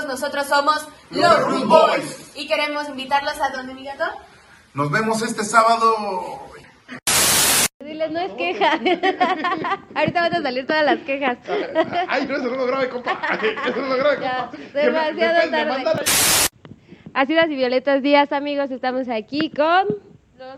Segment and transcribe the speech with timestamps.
[0.00, 0.06] Amigos?
[0.06, 4.04] Nosotros somos los Root Boys y queremos invitarlos a donde, mi gato.
[4.74, 6.40] Nos vemos este sábado.
[7.80, 8.72] Diles, no es queja.
[9.94, 11.38] Ahorita van a salir todas las quejas.
[12.08, 13.12] Ay, no, eso no lo grabe, compa.
[13.66, 14.80] Eso no lo grabe, Ya, compa.
[14.80, 16.04] demasiado me- tarde.
[17.14, 18.70] Ácidas y violetas días, amigos.
[18.70, 19.86] Estamos aquí con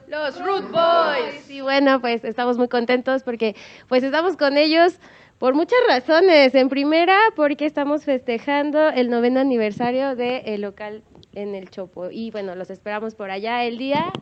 [0.09, 1.49] los, Root Boys.
[1.49, 3.57] Y bueno, pues estamos muy contentos porque
[3.89, 4.95] pues estamos con ellos
[5.43, 6.55] por muchas razones.
[6.55, 12.13] En primera, porque estamos festejando el noveno aniversario del local en el Chopo.
[12.13, 14.13] Y bueno, los esperamos por allá el día.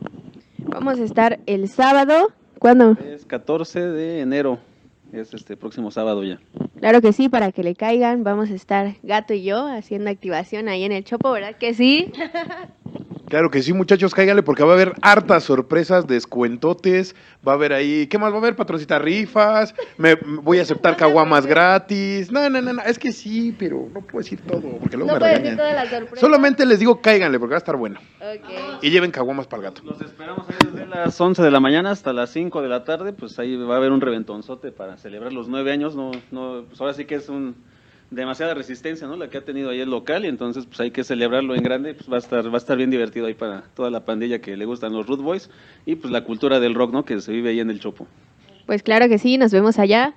[0.57, 2.29] Vamos a estar el sábado.
[2.57, 2.97] ¿Cuándo?
[3.05, 4.57] Es 14 de enero,
[5.13, 6.39] es este próximo sábado ya.
[6.79, 10.69] Claro que sí, para que le caigan, vamos a estar Gato y yo haciendo activación
[10.69, 12.11] ahí en el Chopo, ¿verdad que sí?
[13.31, 17.15] Claro que sí, muchachos, cáiganle porque va a haber hartas sorpresas, descuentotes,
[17.47, 18.57] va a haber ahí, ¿qué más va a haber?
[18.57, 22.29] Patrocita rifas, me me voy a aceptar caguamas gratis.
[22.29, 25.13] No, no, no, no, es que sí, pero no puedo decir todo, porque luego No
[25.13, 25.57] me puedes decir regañan.
[25.57, 26.19] todas las sorpresas.
[26.19, 28.01] Solamente les digo cáiganle porque va a estar bueno.
[28.19, 28.81] Ok.
[28.83, 29.81] Y lleven caguamas para el gato.
[29.85, 33.13] Los esperamos ahí desde las 11 de la mañana hasta las 5 de la tarde,
[33.13, 36.81] pues ahí va a haber un reventonzote para celebrar los nueve años, no, no, pues
[36.81, 37.55] ahora sí que es un
[38.11, 39.15] demasiada resistencia, ¿no?
[39.15, 41.93] La que ha tenido ahí el local y entonces pues hay que celebrarlo en grande,
[41.93, 44.55] pues va a estar, va a estar bien divertido ahí para toda la pandilla que
[44.57, 45.49] le gustan los Root Boys
[45.85, 47.05] y pues la cultura del rock, ¿no?
[47.05, 48.05] Que se vive ahí en el Chopo.
[48.65, 50.13] Pues claro que sí, nos vemos allá.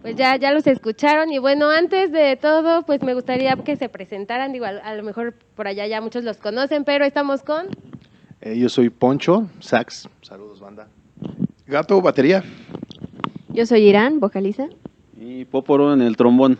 [0.00, 3.88] Pues ya, ya los escucharon y bueno, antes de todo, pues me gustaría que se
[3.88, 7.66] presentaran, digo, a, a lo mejor por allá ya muchos los conocen, pero estamos con...
[8.40, 10.08] Eh, yo soy Poncho, sax.
[10.22, 10.88] Saludos, banda.
[11.66, 12.42] Gato, batería.
[13.48, 14.68] Yo soy Irán, vocaliza.
[15.20, 16.58] Y Póporo en el trombón.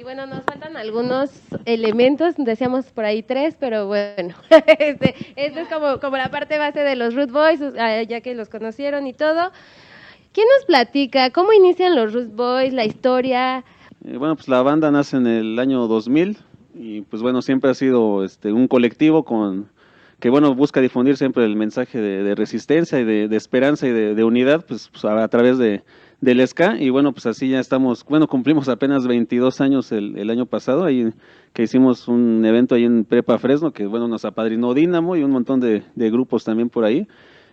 [0.00, 1.30] Y bueno, nos faltan algunos
[1.66, 4.34] elementos, decíamos por ahí tres, pero bueno,
[4.78, 7.60] este, este es como, como la parte base de los Root Boys,
[8.08, 9.52] ya que los conocieron y todo.
[10.32, 11.28] ¿Quién nos platica?
[11.28, 12.72] ¿Cómo inician los Root Boys?
[12.72, 13.62] ¿La historia?
[14.06, 16.38] Eh, bueno, pues la banda nace en el año 2000
[16.76, 19.68] y pues bueno, siempre ha sido este, un colectivo con
[20.18, 24.24] que bueno, busca difundir siempre el mensaje de, resistencia y de, esperanza y de, de
[24.24, 25.82] unidad pues, pues, a, a través de,
[26.20, 30.30] del ska y bueno, pues así ya estamos, bueno, cumplimos apenas 22 años el, el
[30.30, 31.12] año pasado, ahí
[31.52, 35.30] que hicimos un evento ahí en Prepa Fresno que bueno, nos apadrinó Dínamo y un
[35.30, 37.08] montón de, de grupos también por ahí.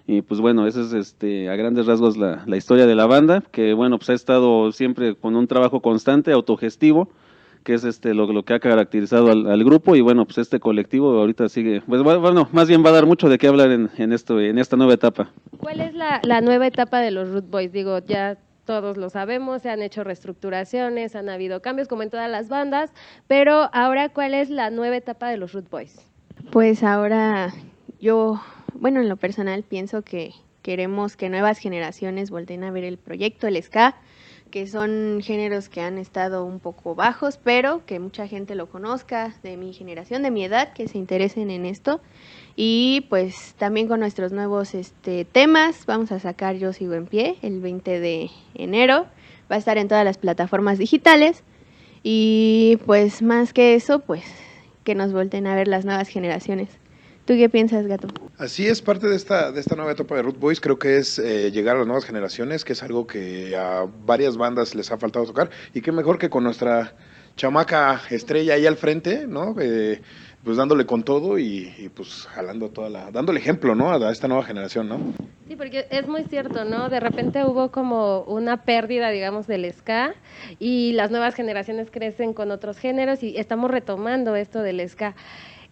[0.09, 3.44] Y pues bueno, esa es este, a grandes rasgos la, la historia de la banda,
[3.51, 7.09] que bueno, pues ha estado siempre con un trabajo constante, autogestivo,
[7.66, 10.61] que es este lo, lo que ha caracterizado al, al grupo y bueno, pues este
[10.61, 13.89] colectivo ahorita sigue, pues bueno, más bien va a dar mucho de qué hablar en,
[13.97, 15.29] en, esto, en esta nueva etapa.
[15.57, 17.73] ¿Cuál es la, la nueva etapa de los Root Boys?
[17.73, 22.29] Digo, ya todos lo sabemos, se han hecho reestructuraciones, han habido cambios como en todas
[22.29, 22.91] las bandas,
[23.25, 25.95] pero ahora, ¿cuál es la nueva etapa de los Root Boys?
[26.51, 27.53] Pues ahora
[28.00, 28.39] yo,
[28.73, 33.47] bueno, en lo personal pienso que queremos que nuevas generaciones volteen a ver el proyecto,
[33.47, 33.95] el ska,
[34.51, 39.33] que son géneros que han estado un poco bajos, pero que mucha gente lo conozca,
[39.44, 42.01] de mi generación, de mi edad, que se interesen en esto.
[42.59, 47.38] Y pues también con nuestros nuevos este, temas, vamos a sacar Yo Sigo en Pie
[47.44, 49.06] el 20 de enero,
[49.50, 51.44] va a estar en todas las plataformas digitales.
[52.01, 54.23] Y pues más que eso, pues
[54.84, 56.69] que nos volten a ver las nuevas generaciones.
[57.25, 58.07] ¿Tú qué piensas, gato?
[58.40, 61.19] Así es, parte de esta, de esta nueva etapa de Root Boys creo que es
[61.19, 64.97] eh, llegar a las nuevas generaciones, que es algo que a varias bandas les ha
[64.97, 66.95] faltado tocar, y qué mejor que con nuestra
[67.35, 69.56] chamaca estrella ahí al frente, ¿no?
[69.59, 70.01] Eh,
[70.47, 73.91] pues dándole con todo y, y, pues jalando toda la, dándole ejemplo, ¿no?
[73.91, 74.97] A esta nueva generación, ¿no?
[75.46, 76.88] Sí, porque es muy cierto, ¿no?
[76.88, 80.16] De repente hubo como una pérdida, digamos, del ska
[80.57, 85.16] y las nuevas generaciones crecen con otros géneros y estamos retomando esto del ska.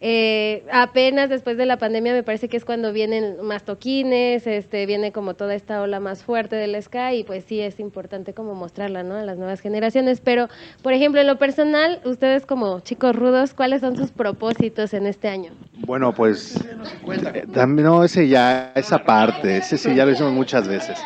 [0.07, 4.85] Eh, apenas después de la pandemia me parece que es cuando vienen más toquines, este,
[4.85, 8.53] viene como toda esta ola más fuerte del ska y pues sí es importante como
[8.53, 9.15] mostrarla, ¿no?
[9.15, 10.21] A las nuevas generaciones.
[10.21, 10.47] Pero,
[10.83, 15.27] por ejemplo, en lo personal, ustedes como chicos rudos, ¿cuáles son sus propósitos en este
[15.27, 15.53] año?
[15.87, 16.55] Bueno, pues
[17.33, 20.99] eh, también no ese ya esa parte, ese sí ya lo hicimos muchas veces.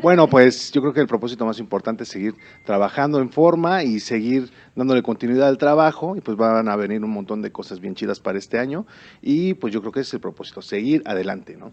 [0.00, 3.98] Bueno, pues yo creo que el propósito más importante es seguir trabajando en forma y
[3.98, 7.96] seguir dándole continuidad al trabajo y pues van a venir un montón de cosas bien
[7.96, 8.86] chidas para este año
[9.20, 11.72] y pues yo creo que ese es el propósito, seguir adelante, ¿no?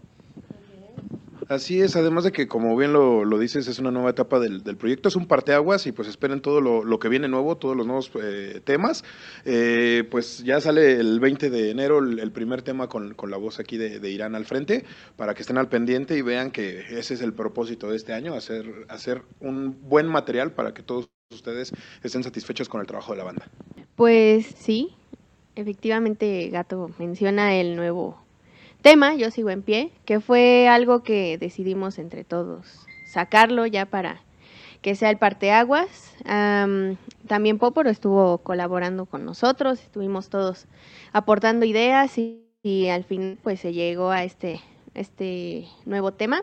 [1.48, 4.64] Así es, además de que, como bien lo, lo dices, es una nueva etapa del,
[4.64, 7.76] del, proyecto, es un parteaguas y pues esperen todo lo, lo que viene nuevo, todos
[7.76, 9.04] los nuevos eh, temas.
[9.44, 13.36] Eh, pues ya sale el 20 de enero el, el primer tema con, con, la
[13.36, 14.84] voz aquí de, de, Irán al frente,
[15.14, 18.34] para que estén al pendiente y vean que ese es el propósito de este año,
[18.34, 21.72] hacer, hacer un buen material para que todos ustedes
[22.02, 23.48] estén satisfechos con el trabajo de la banda.
[23.94, 24.96] Pues sí,
[25.54, 28.25] efectivamente Gato menciona el nuevo
[28.86, 34.22] tema, Yo sigo en pie, que fue algo que decidimos entre todos sacarlo ya para
[34.80, 36.14] que sea el parteaguas.
[37.26, 40.66] También Poporo estuvo colaborando con nosotros, estuvimos todos
[41.12, 44.60] aportando ideas y, al fin pues se llegó a este,
[44.94, 46.42] este nuevo tema.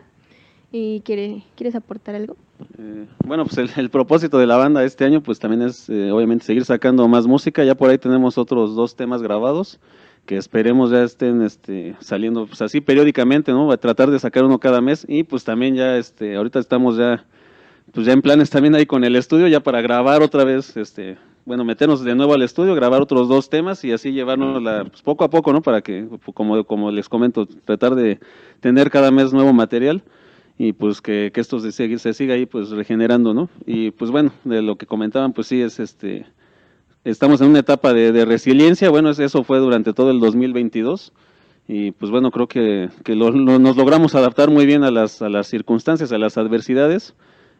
[0.70, 2.36] ¿Y quiere, quieres aportar algo?
[2.78, 6.10] Eh, bueno, pues el, el, propósito de la banda este año pues también es eh,
[6.10, 7.64] obviamente seguir sacando más música.
[7.64, 9.80] Ya por ahí tenemos otros dos temas grabados
[10.26, 13.70] que esperemos ya estén este, saliendo pues así periódicamente, ¿no?
[13.70, 17.24] A tratar de sacar uno cada mes y pues también ya este ahorita estamos ya
[17.92, 21.16] pues ya en planes también ahí con el estudio ya para grabar otra vez este
[21.44, 25.02] bueno, meternos de nuevo al estudio, grabar otros dos temas y así llevarnos la, pues
[25.02, 25.60] poco a poco, ¿no?
[25.60, 28.18] Para que, como, como les comento, tratar de
[28.60, 30.02] tener cada mes nuevo material
[30.56, 33.50] y pues que, que esto se, se siga ahí pues regenerando, ¿no?
[33.66, 36.24] Y pues bueno, de lo que comentaban, pues sí es este
[37.04, 41.12] estamos en una etapa de, resiliencia, bueno, eso fue durante todo el 2022
[41.68, 45.22] y pues bueno, creo que, que lo, lo, nos logramos adaptar muy bien a las,
[45.22, 47.14] a las circunstancias, a las adversidades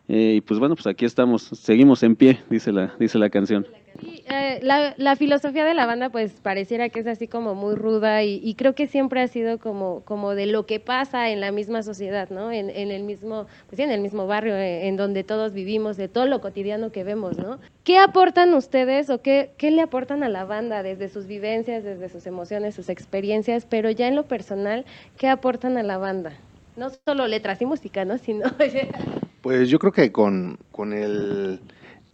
[0.06, 3.66] eh, y pues bueno, pues aquí estamos, seguimos en pie, dice la, dice la canción.
[4.00, 7.74] Sí, eh, la, la, filosofía de la banda pues pareciera que es así como muy
[7.76, 11.40] ruda y, y, creo que siempre ha sido como, como de lo que pasa en
[11.40, 12.50] la misma sociedad, ¿no?
[12.50, 16.08] En, en el mismo, pues en el mismo barrio en, en, donde todos vivimos, de
[16.08, 17.60] todo lo cotidiano que vemos, ¿no?
[17.84, 22.08] ¿Qué aportan ustedes o qué, qué le aportan a la banda desde sus vivencias, desde
[22.08, 24.84] sus emociones, sus experiencias, pero ya en lo personal,
[25.16, 26.32] qué aportan a la banda?
[26.76, 28.18] No solo letras y música, ¿no?
[28.18, 28.44] Sino...
[29.44, 31.60] Pues yo creo que con, con el,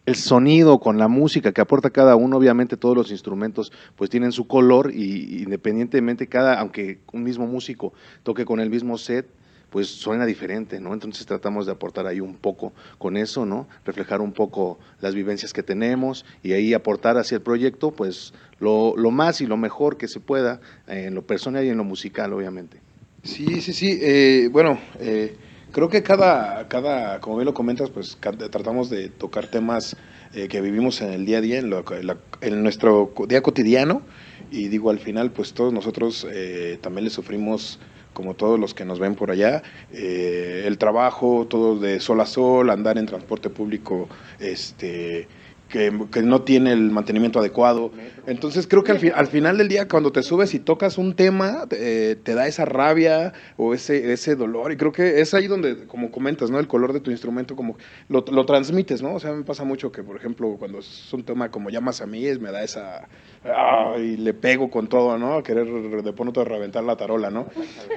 [0.04, 4.32] el, sonido, con la música que aporta cada uno, obviamente todos los instrumentos pues tienen
[4.32, 7.92] su color y independientemente cada, aunque un mismo músico
[8.24, 9.28] toque con el mismo set,
[9.70, 10.92] pues suena diferente, ¿no?
[10.92, 13.68] Entonces tratamos de aportar ahí un poco con eso, ¿no?
[13.84, 18.96] Reflejar un poco las vivencias que tenemos y ahí aportar hacia el proyecto, pues lo,
[18.96, 22.32] lo más y lo mejor que se pueda en lo personal y en lo musical,
[22.32, 22.78] obviamente.
[23.22, 24.00] Sí, sí, sí.
[24.02, 25.36] Eh, bueno, eh,
[25.72, 28.18] creo que cada, cada, como bien lo comentas, pues
[28.50, 29.96] tratamos de tocar temas
[30.34, 34.02] eh, que vivimos en el día a día, en, la, en, nuestro día cotidiano.
[34.50, 37.78] Y digo, al final, pues todos nosotros eh, también le sufrimos,
[38.12, 39.62] como todos los que nos ven por allá,
[39.92, 44.08] eh, el trabajo, todo de sol a sol, andar en transporte público,
[44.38, 45.28] este
[45.70, 45.90] que,
[46.22, 47.92] no tiene el mantenimiento adecuado.
[48.26, 51.14] Entonces creo que al, fi al final del día cuando te subes y tocas un
[51.14, 55.46] tema, eh, te da esa rabia o ese, ese dolor y creo que es ahí
[55.46, 56.58] donde, como comentas, ¿no?
[56.58, 57.76] El color de tu instrumento como
[58.08, 59.14] lo, lo transmites, ¿no?
[59.14, 62.06] O sea, me pasa mucho que, por ejemplo, cuando es un tema como llamas a
[62.06, 63.08] mí, me da esa...
[63.44, 63.94] ¡ah!
[63.98, 65.34] y le pego con todo, ¿no?
[65.34, 67.46] A querer de pronto reventar la tarola, ¿no?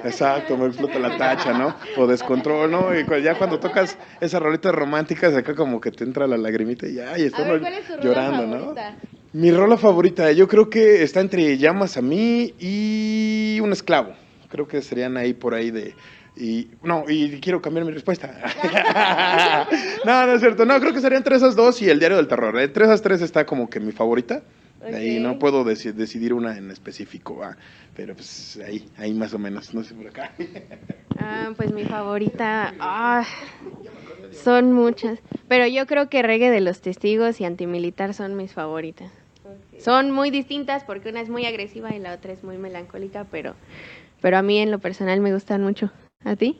[0.04, 1.74] Exacto, me explota la tacha, ¿no?
[1.96, 2.88] O descontrol, ¿no?
[2.94, 6.94] Y ya cuando tocas esa rolita romántica, acá como que te entra la lagrimita y
[6.94, 7.44] ya, y está
[8.02, 8.74] llorando, ¿no?
[9.32, 14.12] Mi rola favorita, yo creo que está entre Llamas a mí y Un esclavo.
[14.48, 15.94] Creo que serían ahí por ahí de.
[16.36, 18.32] Y, no, y quiero cambiar mi respuesta.
[20.04, 20.64] no, no es cierto.
[20.64, 22.56] No, creo que serían entre esas dos y El Diario del Terror.
[22.60, 24.42] Entre esas tres está como que mi favorita.
[24.84, 24.94] Okay.
[24.94, 27.56] Ahí no puedo dec decidir una en específico, ¿va?
[27.94, 30.34] pero pues ahí, ahí más o menos, no sé por acá.
[31.18, 33.24] ah, pues mi favorita, ah,
[34.30, 39.10] son muchas, pero yo creo que Reggae de los Testigos y Antimilitar son mis favoritas.
[39.42, 39.80] Okay.
[39.80, 43.54] Son muy distintas porque una es muy agresiva y la otra es muy melancólica, pero,
[44.20, 45.90] pero a mí en lo personal me gustan mucho.
[46.24, 46.58] ¿A ti?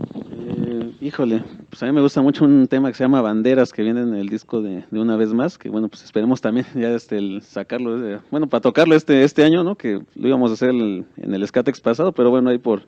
[0.00, 3.82] Eh, híjole, pues a mí me gusta mucho un tema que se llama Banderas, que
[3.82, 7.18] viene en el disco de, una vez más, que bueno, pues esperemos también ya este,
[7.18, 9.74] el sacarlo, eh, bueno, para tocarlo este, este año, ¿no?
[9.76, 12.82] Que lo íbamos a hacer el, en el Skatex pasado, pero bueno, ahí por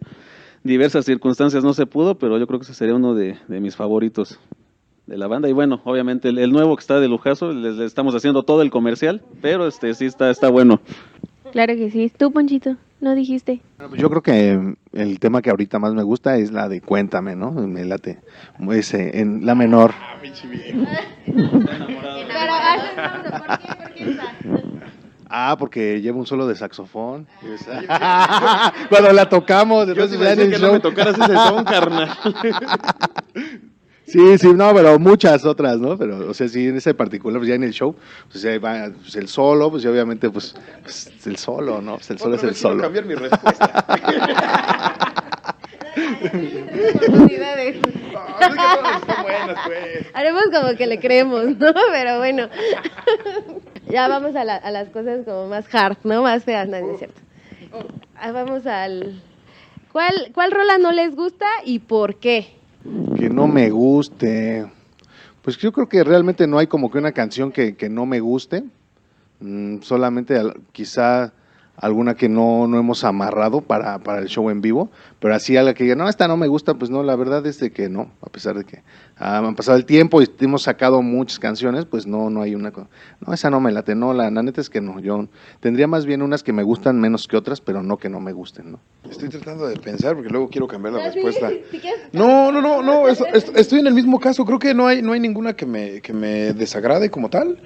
[0.62, 4.38] diversas circunstancias no se pudo, pero yo creo que ese sería uno de, mis favoritos
[5.06, 5.48] de la banda.
[5.48, 8.62] Y bueno, obviamente el, el nuevo que está de lujazo, les, les, estamos haciendo todo
[8.62, 10.80] el comercial, pero este sí está, está bueno.
[11.50, 12.12] Claro que sí.
[12.16, 12.76] ¿Tú, Ponchito?
[13.00, 13.62] ¿No dijiste?
[13.96, 17.50] Yo creo que el tema que ahorita más me gusta es la de Cuéntame, ¿no?
[17.50, 18.20] Me late.
[18.72, 19.92] Ese, en la menor.
[19.96, 20.30] Ah, mi
[25.32, 27.26] Ah, porque lleva un solo de saxofón.
[28.88, 30.66] Cuando la tocamos, Yo sí ya en el que show.
[30.66, 32.10] no me tocaras ese son, carnal.
[34.12, 35.96] Sí, sí, no, pero muchas otras, ¿no?
[35.96, 37.94] Pero, o sea, sí, en ese particular, pues ya en el show,
[38.30, 41.94] pues ya va pues, el solo, pues ya obviamente, pues, pues el solo, ¿no?
[41.96, 42.82] Pues el solo Otra es el solo.
[42.82, 43.84] cambiar mi respuesta.
[46.94, 47.76] oportunidades.
[47.82, 50.06] No, es que todas están buenas, pues.
[50.14, 51.72] Haremos como que le creemos, ¿no?
[51.92, 52.48] Pero bueno.
[53.88, 56.22] ya vamos a, la- a las cosas como más hard, ¿no?
[56.22, 57.20] Más feas, no, no es cierto.
[58.16, 59.20] Ah, vamos al...
[59.92, 62.54] ¿Cuál, ¿Cuál rola no les gusta y por qué?
[63.16, 64.70] Que no me guste.
[65.42, 68.20] Pues yo creo que realmente no hay como que una canción que, que no me
[68.20, 68.64] guste.
[69.40, 70.38] Mm, solamente
[70.72, 71.32] quizá
[71.80, 74.90] alguna que no, no hemos amarrado para, para el show en vivo.
[75.18, 77.58] Pero así algo que diga, no, esta no me gusta, pues no, la verdad es
[77.58, 78.10] de que no.
[78.22, 78.82] A pesar de que
[79.18, 82.70] ah, han pasado el tiempo y hemos sacado muchas canciones, pues no, no hay una.
[83.26, 83.94] No, esa no me late.
[83.94, 85.00] No, la, la neta es que no.
[85.00, 85.26] Yo
[85.60, 88.32] tendría más bien unas que me gustan menos que otras, pero no que no me
[88.32, 88.80] gusten, ¿no?
[89.10, 91.50] Estoy tratando de pensar porque luego quiero cambiar la respuesta.
[92.12, 94.44] No, no, no, no, es- es- estoy en el mismo caso.
[94.44, 97.58] Creo que no hay, no hay ninguna que me, que me desagrade como tal.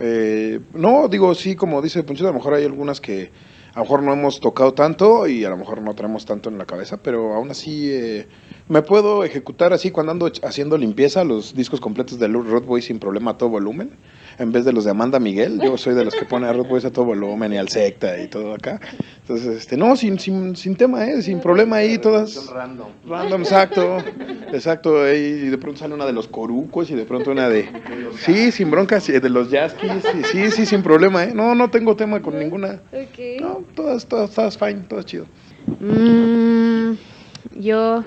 [0.00, 3.30] Eh, no, digo, sí, como dice Ponchito, a lo mejor hay algunas que
[3.78, 6.58] a lo mejor no hemos tocado tanto y a lo mejor no traemos tanto en
[6.58, 8.26] la cabeza, pero aún así eh,
[8.66, 12.98] me puedo ejecutar así cuando ando haciendo limpieza los discos completos de Road Boy sin
[12.98, 13.92] problema a todo volumen.
[14.38, 16.68] En vez de los de Amanda Miguel, yo soy de los que pone a Road
[16.68, 18.80] Boys a todo volumen y al secta y todo acá.
[19.22, 21.22] Entonces, este, no, sin, sin, sin tema, ¿eh?
[21.22, 22.46] sin problema ahí, todas.
[22.46, 22.86] Random.
[23.06, 23.98] Random, exacto.
[24.52, 27.68] Exacto, ahí y de pronto sale una de los corucos y de pronto una de...
[28.18, 31.32] Sí, sin broncas, de los yaskis, sí, sí, sí, sin problema, ¿eh?
[31.34, 32.80] No, no tengo tema con ninguna.
[32.92, 33.40] Ok.
[33.40, 35.26] No, todas, todas, todas fine, todas chido.
[35.80, 36.92] Mm,
[37.56, 38.04] yo,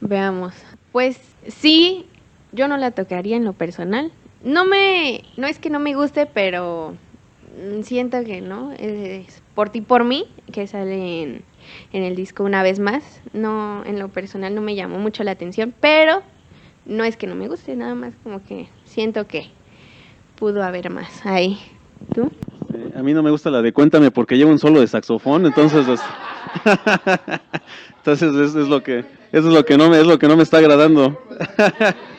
[0.00, 0.54] veamos.
[0.92, 2.06] Pues sí,
[2.52, 4.12] yo no la tocaría en lo personal.
[4.44, 6.94] No me, no es que no me guste, pero
[7.82, 8.72] siento que no.
[8.72, 11.42] Es por ti, por mí, que sale en,
[11.92, 13.20] en el disco una vez más.
[13.32, 16.22] No, en lo personal no me llamó mucho la atención, pero
[16.86, 19.50] no es que no me guste, nada más como que siento que
[20.36, 21.58] pudo haber más ahí.
[22.14, 22.30] ¿Tú?
[22.72, 25.46] Eh, a mí no me gusta la de Cuéntame porque lleva un solo de saxofón,
[25.46, 26.00] entonces es-
[27.98, 29.00] entonces es, es lo que
[29.32, 31.18] eso es lo que no me es lo que no me está agradando.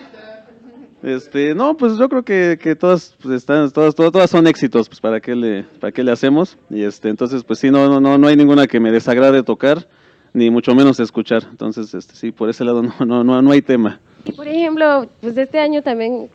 [1.01, 4.89] Este, no, pues yo creo que, que todas pues, están todas, todas todas son éxitos,
[4.89, 8.01] pues para qué le para qué le hacemos y este entonces pues sí no no
[8.01, 9.87] no no hay ninguna que me desagrade tocar
[10.33, 11.43] ni mucho menos escuchar.
[11.49, 14.01] Entonces este sí por ese lado no no no no hay tema.
[14.35, 16.29] Por ejemplo, pues este año también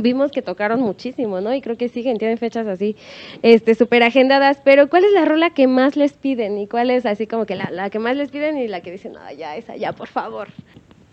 [0.00, 1.54] vimos que tocaron muchísimo, ¿no?
[1.54, 2.96] Y creo que siguen, tienen fechas así,
[3.42, 6.56] este, súper agendadas, pero ¿cuál es la rola que más les piden?
[6.56, 8.92] ¿Y cuál es así como que la, la que más les piden y la que
[8.92, 10.48] dicen, no, ya, esa, ya, por favor?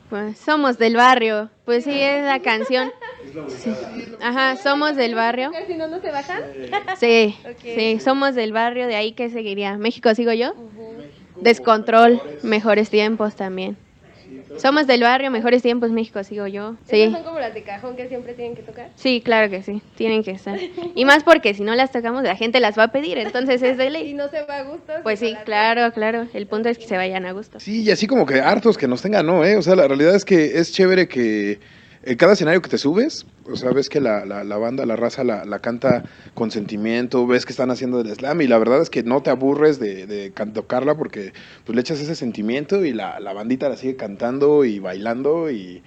[0.10, 1.50] Pues somos del barrio.
[1.66, 2.92] Pues sí, es la canción.
[3.48, 3.72] Sí.
[4.22, 5.52] Ajá, somos del barrio.
[5.68, 6.40] Si no, no se bajan.
[7.00, 9.78] Sí, sí, somos del barrio, de ahí que seguiría.
[9.78, 10.54] México sigo yo.
[11.42, 13.78] Descontrol, mejores tiempos también.
[14.58, 16.76] Somos del barrio, mejores tiempos, México sigo yo.
[16.86, 17.12] Esas Sí.
[17.12, 18.90] son como las de cajón que siempre tienen que tocar.
[18.96, 20.60] Sí, claro que sí, tienen que estar.
[20.96, 23.78] Y más porque si no las tocamos, la gente las va a pedir, entonces es
[23.78, 24.14] de Y ley.
[24.14, 24.94] no se va a gusto.
[25.04, 26.28] Pues sí, claro, claro.
[26.34, 27.60] El punto es que se vayan a gusto.
[27.60, 29.44] Sí, y así como que hartos que nos tengan, ¿no?
[29.46, 29.58] ¿Eh?
[29.58, 31.60] O sea, la realidad es que es chévere que
[32.18, 35.24] cada escenario que te subes, o sea, ves que la, la, la banda, la raza
[35.24, 36.04] la, la canta
[36.36, 39.32] con sentimiento, ves que están haciendo el slam y la verdad es que no te
[39.32, 41.34] aburres de, de tocarla porque
[41.66, 45.82] pues le echas ese sentimiento y la, la bandita la sigue cantando y bailando y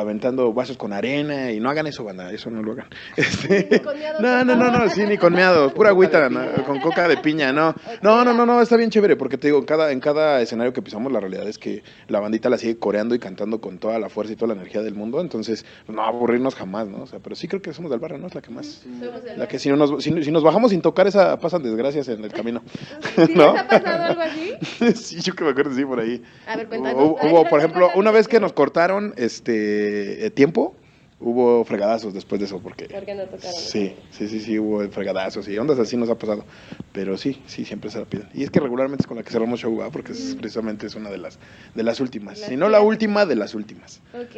[0.00, 2.88] aventando vasos con arena y no hagan eso, banda, eso no lo hagan.
[3.16, 6.40] Este, Ni con miados, no, no, no, no, sí, ni con meados, pura agüita, ¿no?
[6.64, 7.74] con coca de piña, no.
[8.02, 10.72] No, no, no, no, está bien chévere, porque te digo, en cada, en cada escenario
[10.72, 13.98] que pisamos, la realidad es que la bandita la sigue coreando y cantando con toda
[13.98, 17.02] la fuerza y toda la energía del mundo, entonces, no aburrirnos jamás, ¿no?
[17.02, 18.26] O sea, pero sí creo que somos del barrio, ¿no?
[18.26, 18.82] Es la que más.
[18.84, 22.08] Del La que si, no nos, si, si nos bajamos sin tocar, esa pasan desgracias
[22.08, 22.62] en el camino.
[23.26, 23.52] ¿Sí ¿No?
[23.52, 24.54] les ha pasado algo así?
[24.94, 26.22] sí, yo que me acuerdo, sí, por ahí.
[26.46, 27.02] A ver, cuéntanos.
[27.02, 30.74] Hubo, hubo, por ejemplo, una vez que nos cortaron este eh, tiempo,
[31.18, 32.86] hubo fregadazos después de eso, porque...
[32.86, 33.52] ¿Por qué no tocaron?
[33.54, 36.44] Sí, sí, sí, sí, hubo fregadazos y ondas así nos ha pasado.
[36.92, 38.28] Pero sí, sí, siempre se la piden.
[38.34, 39.92] Y es que regularmente es con la que cerramos show, ¿verdad?
[39.92, 41.38] porque es, precisamente es una de las,
[41.74, 42.38] de las últimas.
[42.40, 44.02] Las Si no la última, de las últimas.
[44.14, 44.36] Ok.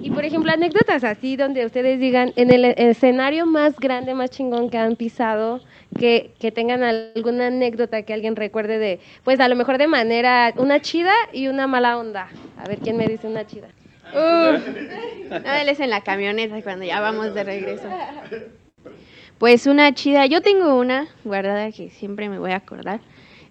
[0.00, 4.70] Y por ejemplo, anécdotas así donde ustedes digan, en el escenario más grande, más chingón
[4.70, 5.60] que han pisado,
[5.98, 10.52] que, que tengan alguna anécdota que alguien recuerde de, pues a lo mejor de manera,
[10.56, 12.28] una chida y una mala onda.
[12.58, 13.68] A ver, ¿quién me dice una chida?
[14.14, 14.58] Uh,
[15.30, 17.88] no, él es en la camioneta cuando ya vamos de regreso.
[19.38, 23.00] Pues una chida, yo tengo una guardada que siempre me voy a acordar.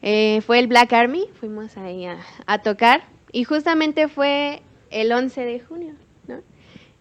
[0.01, 5.45] Eh, fue el Black Army, fuimos ahí a, a tocar y justamente fue el 11
[5.45, 5.93] de junio,
[6.27, 6.41] ¿no?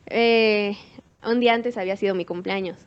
[0.07, 0.77] Eh,
[1.25, 2.79] un día antes había sido mi cumpleaños.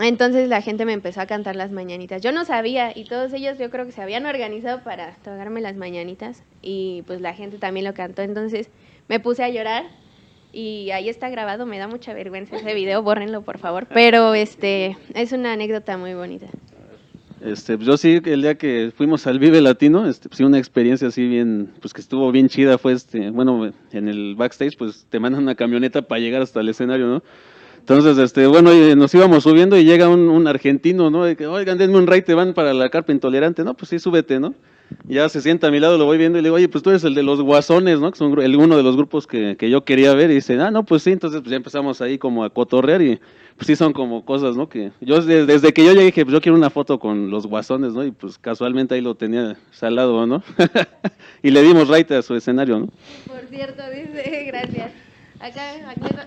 [0.00, 2.22] Entonces la gente me empezó a cantar las mañanitas.
[2.22, 5.76] Yo no sabía y todos ellos yo creo que se habían organizado para tocarme las
[5.76, 8.22] mañanitas y pues la gente también lo cantó.
[8.22, 8.70] Entonces
[9.12, 9.84] me puse a llorar
[10.54, 11.66] y ahí está grabado.
[11.66, 13.86] Me da mucha vergüenza ese video, bórrenlo por favor.
[13.92, 16.46] Pero este es una anécdota muy bonita.
[17.44, 20.56] Este, pues yo sí, el día que fuimos al Vive Latino, este, pues sí, una
[20.56, 25.04] experiencia así bien, pues que estuvo bien chida fue este, bueno, en el backstage, pues
[25.10, 27.22] te mandan una camioneta para llegar hasta el escenario, ¿no?
[27.80, 31.24] Entonces, este, bueno, nos íbamos subiendo y llega un, argentino, ¿no?
[31.24, 33.74] De que, oigan, denme un ride, te van para la carpa intolerante, ¿no?
[33.74, 34.54] Pues sí, súbete, ¿no?
[35.04, 36.90] Ya se sienta a mi lado, lo voy viendo y le digo, oye, pues tú
[36.90, 38.10] eres el de los guasones, ¿no?
[38.10, 40.30] Que son el, uno de los grupos que, que yo quería ver.
[40.30, 43.20] Y dice, ah, no, pues sí, entonces pues ya empezamos ahí como a cotorrear y
[43.56, 44.68] pues sí son como cosas, ¿no?
[44.68, 47.92] Que yo desde, que yo llegué dije, pues yo quiero una foto con los guasones,
[47.92, 48.04] ¿no?
[48.04, 50.42] Y pues casualmente ahí lo tenía salado, ¿no?
[51.42, 52.88] y le dimos right a su escenario, ¿no?
[53.26, 54.92] Por cierto, dice, gracias.
[55.40, 55.72] Acá,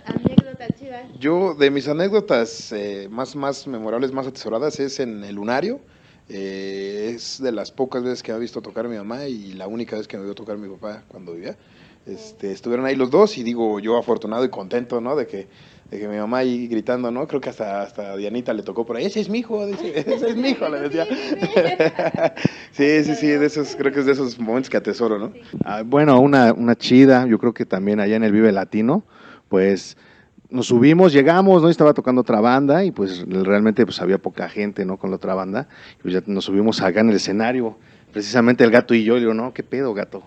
[0.06, 1.08] anécdota chida.
[1.20, 5.80] Yo, de mis anécdotas eh, más, más memorables, más atesoradas, es en el lunario.
[6.28, 9.68] Eh, es de las pocas veces que ha visto tocar a mi mamá y la
[9.68, 11.56] única vez que me vio tocar a mi papá cuando vivía.
[12.06, 15.16] Este, estuvieron ahí los dos y digo yo afortunado y contento, ¿no?
[15.16, 15.48] De que,
[15.90, 17.28] de que mi mamá ahí gritando, ¿no?
[17.28, 20.36] Creo que hasta, hasta Dianita le tocó por ahí, ese es mi hijo, ese es
[20.36, 21.06] mi hijo, le decía.
[22.72, 25.34] sí, sí, sí, de esos, creo que es de esos momentos que atesoro, ¿no?
[25.64, 29.04] Ah, bueno, una, una chida, yo creo que también allá en el Vive Latino,
[29.50, 29.98] pues
[30.56, 31.70] nos subimos, llegamos, ¿no?
[31.70, 34.98] estaba tocando otra banda y pues realmente pues había poca gente, ¿no?
[34.98, 35.68] Con la otra banda.
[36.00, 37.78] Y pues ya nos subimos acá en el escenario,
[38.14, 40.24] precisamente el gato y yo, le digo, no, ¿qué pedo, gato?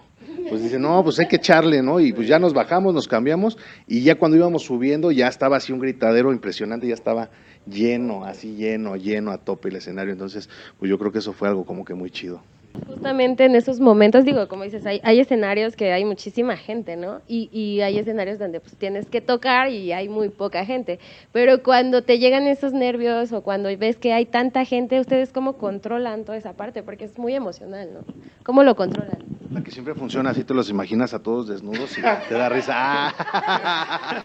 [0.50, 1.98] Pues dice, no, pues hay que echarle, ¿no?
[1.98, 3.56] Y pues ya nos bajamos, nos cambiamos
[3.86, 7.30] y ya cuando íbamos subiendo ya estaba así un gritadero impresionante, ya estaba
[7.66, 10.12] lleno, así lleno, lleno a tope el escenario.
[10.12, 12.42] Entonces, pues yo creo que eso fue algo como que muy chido.
[12.86, 17.20] Justamente en esos momentos, digo, como dices, hay, hay escenarios que hay muchísima gente, ¿no?
[17.26, 20.98] Y, y, hay escenarios donde pues tienes que tocar y hay muy poca gente.
[21.32, 25.54] Pero cuando te llegan esos nervios o cuando ves que hay tanta gente, ¿ustedes cómo
[25.54, 26.82] controlan toda esa parte?
[26.82, 28.00] Porque es muy emocional, ¿no?
[28.42, 29.18] ¿Cómo lo controlan?
[29.52, 33.14] La que siempre funciona así, te los imaginas a todos desnudos y te da risa.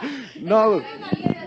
[0.40, 0.80] no,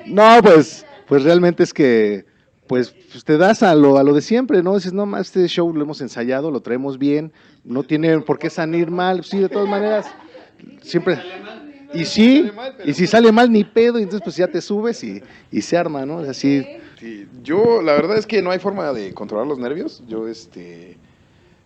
[0.05, 2.25] no, pues, pues realmente es que
[2.67, 4.75] pues, pues, te das a lo, a lo de siempre, ¿no?
[4.75, 7.31] Dices, no, más este show lo hemos ensayado, lo traemos bien,
[7.63, 10.07] no tiene por qué salir mal, sí, de todas maneras,
[10.81, 11.19] siempre...
[11.93, 12.51] Y sí,
[12.83, 16.05] y si sale mal ni pedo, entonces pues ya te subes y, y se arma,
[16.05, 16.19] ¿no?
[16.19, 16.65] Así.
[16.99, 20.03] Sí, yo la verdad es que no hay forma de controlar los nervios.
[20.05, 20.97] Yo este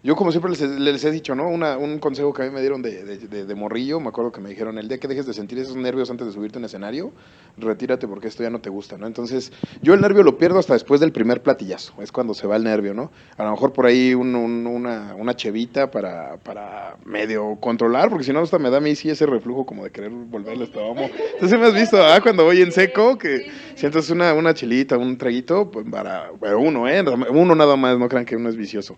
[0.04, 1.48] yo como siempre les, he dicho, ¿no?
[1.48, 4.42] Una, un consejo que a mí me dieron de, de, de, morrillo, me acuerdo que
[4.42, 7.12] me dijeron, el día que dejes de sentir esos nervios antes de subirte en escenario,
[7.58, 9.06] retírate porque esto ya no te gusta, ¿no?
[9.06, 9.52] Entonces,
[9.84, 12.64] yo el nervio lo pierdo hasta después del primer platillazo, es cuando se va el
[12.64, 13.12] nervio, ¿no?
[13.38, 18.40] A lo mejor por ahí una, una chevita para, para medio controlar, porque si no,
[18.40, 21.12] hasta me da a mí sí ese reflujo como de querer volverle hasta vamos.
[21.34, 25.16] Entonces, me has visto, ah, cuando voy en seco, que sientes una, una chelita, un
[25.20, 27.04] traguito, pues para, para uno, ¿eh?
[27.30, 28.96] Uno nada más, no crean que uno es vicioso.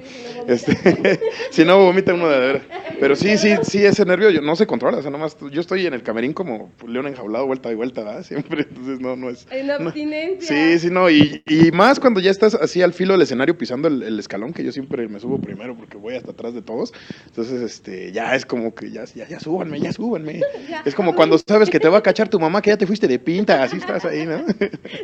[0.48, 0.93] Este
[1.52, 2.62] si no, vomita uno de ver.
[3.00, 4.98] Pero sí, sí, sí, ese nervio yo, no se controla.
[4.98, 8.24] O sea, nomás yo estoy en el camerín como león enjaulado, vuelta y vuelta, ¿verdad?
[8.34, 8.66] Siempre.
[8.70, 9.48] Entonces, no, no es.
[9.52, 10.48] Hay una abstinencia.
[10.48, 11.10] sí, sí, no.
[11.10, 14.64] Y, y, más cuando ya estás así al filo del escenario pisando el, escalón, que
[14.64, 16.94] yo siempre me subo primero porque voy hasta atrás de todos.
[17.28, 20.42] Entonces, este, ya es como que ya, ya, ya súbanme, ya súbanme.
[20.86, 23.08] es como cuando sabes que te va a cachar tu mamá, que ya te fuiste
[23.08, 24.44] de pinta, así estás ahí, ¿no?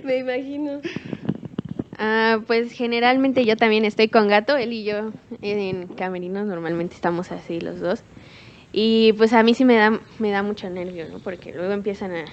[0.03, 0.81] me imagino.
[2.01, 7.29] Ah, pues generalmente yo también estoy con gato, él y yo en camerinos normalmente estamos
[7.33, 8.03] así los dos.
[8.71, 11.19] Y pues a mí sí me da, me da mucho nervio, ¿no?
[11.19, 12.25] Porque luego empiezan a,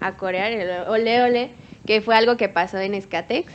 [0.00, 1.50] a corear el ole ole,
[1.84, 3.52] que fue algo que pasó en Skatex.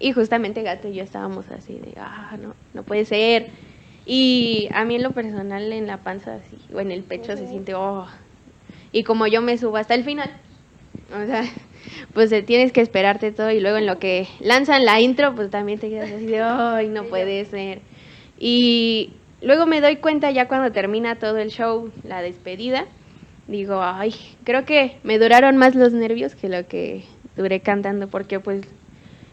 [0.00, 3.50] Y justamente Gato y yo estábamos así de, ah, no, no puede ser.
[4.06, 7.46] Y a mí en lo personal en la panza así, o en el pecho se
[7.46, 8.06] siente, oh.
[8.90, 10.30] Y como yo me subo hasta el final,
[11.12, 11.44] o sea,
[12.14, 15.50] pues eh, tienes que esperarte todo y luego en lo que lanzan la intro, pues
[15.50, 17.80] también te quedas así de, ay, no puede ser.
[18.38, 19.10] Y
[19.42, 22.86] luego me doy cuenta ya cuando termina todo el show, la despedida,
[23.46, 27.04] digo, ay, creo que me duraron más los nervios que lo que
[27.36, 28.62] duré cantando, porque pues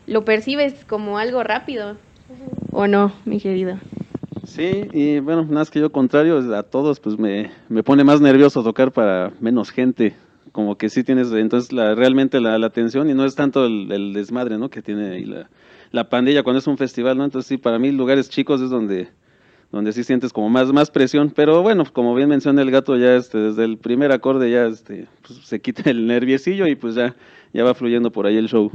[0.08, 1.98] lo percibes como algo rápido,
[2.72, 3.78] ¿o no, mi querido?
[4.46, 8.64] Sí, y bueno, más que yo contrario, a todos pues me, me pone más nervioso
[8.64, 10.16] tocar para menos gente
[10.56, 14.58] como que sí tienes entonces la, realmente la, atención y no es tanto el, desmadre,
[14.58, 14.70] ¿no?
[14.70, 15.50] Que tiene ahí la,
[15.92, 17.26] la, pandilla cuando es un festival, ¿no?
[17.26, 19.10] Entonces sí, para mí lugares chicos es donde,
[19.70, 23.18] donde sí sientes como más, más presión, pero bueno, como bien menciona el gato, ya
[23.18, 27.14] este, desde el primer acorde ya este, pues, se quita el nerviecillo y pues ya,
[27.52, 28.72] ya va fluyendo por ahí el show.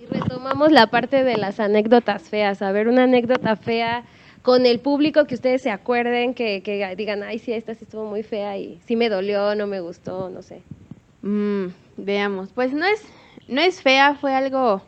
[0.00, 4.04] Y retomamos la parte de las anécdotas feas, a ver, una anécdota fea
[4.40, 8.06] con el público que ustedes se acuerden, que, que digan, ay, sí, esta sí estuvo
[8.06, 10.62] muy fea y sí me dolió, no me gustó, no sé.
[11.22, 13.04] Mm, veamos, pues no es,
[13.48, 14.82] no es fea, fue algo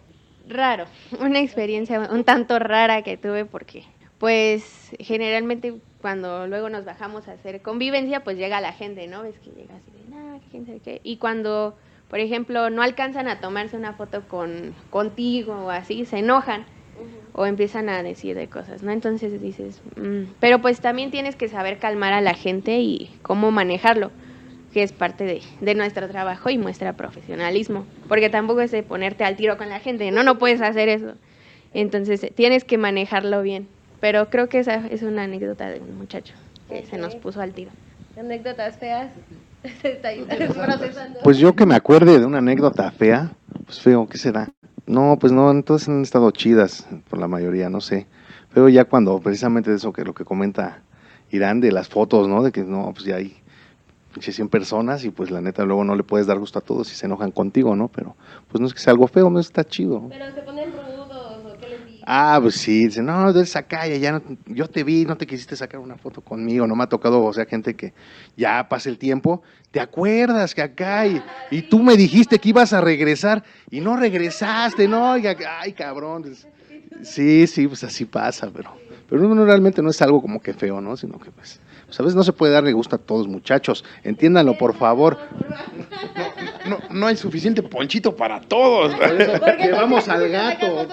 [0.49, 0.87] raro,
[1.21, 3.85] una experiencia un tanto rara que tuve porque
[4.19, 9.23] pues generalmente cuando luego nos bajamos a hacer convivencia, pues llega la gente, ¿no?
[9.23, 11.01] Ves que llega así de, nada, quién sabe qué.
[11.03, 11.77] Y cuando,
[12.09, 16.67] por ejemplo, no alcanzan a tomarse una foto con contigo o así, se enojan.
[17.35, 18.93] o empiezan a decir de cosas, ¿no?
[18.93, 23.51] Entonces dices, mm, pero pues también tienes que saber calmar a la gente y cómo
[23.51, 24.11] manejarlo,
[24.73, 29.25] que es parte de, de nuestro trabajo y muestra profesionalismo, porque tampoco es de ponerte
[29.25, 31.15] al tiro con la gente, no, no puedes hacer eso.
[31.75, 33.69] Entonces tienes que manejarlo bien,
[34.01, 36.35] pero creo que esa es una anécdota de un muchacho
[36.69, 37.71] que se nos puso al tiro.
[38.19, 39.11] Anécdotas feas.
[40.05, 40.27] Ahí.
[41.23, 43.31] Pues yo que me acuerde de una anécdota fea,
[43.65, 44.51] pues feo, ¿qué será?
[44.87, 48.07] No, pues no, entonces han estado chidas por la mayoría, no sé.
[48.53, 50.83] Pero ya cuando precisamente de eso que lo que comenta
[51.31, 52.43] Irán de las fotos, ¿no?
[52.43, 53.42] De que no, pues ya hay pinche
[54.21, 56.95] 100 personas y pues la neta luego no le puedes dar gusto a todos si
[56.95, 57.89] se enojan contigo, ¿no?
[57.89, 58.15] Pero
[58.49, 60.03] pues no es que sea algo feo, no está chido.
[60.11, 61.99] Pero se ponen rudos o qué les digo.
[62.05, 65.27] Ah, pues sí, dice, no, de esa calle, ya no- yo te vi, no te
[65.27, 67.93] quisiste sacar una foto conmigo, no me ha tocado, o sea, gente que
[68.37, 72.73] ya pasa el tiempo, ¿te acuerdas que acá y, y tú me dijiste que ibas
[72.73, 75.17] a regresar y no regresaste, no?
[75.17, 76.25] Y ay, cabrón.
[77.03, 78.71] sí, sí, pues así pasa, pero,
[79.09, 80.97] pero no, realmente no es algo como que feo, ¿no?
[80.97, 81.61] Sino que pues,
[81.93, 85.19] pues a veces no se puede darle gusto a todos, muchachos, entiéndanlo, por favor.
[86.67, 88.95] No, no hay suficiente ponchito para todos.
[89.59, 90.89] Llevamos al gato.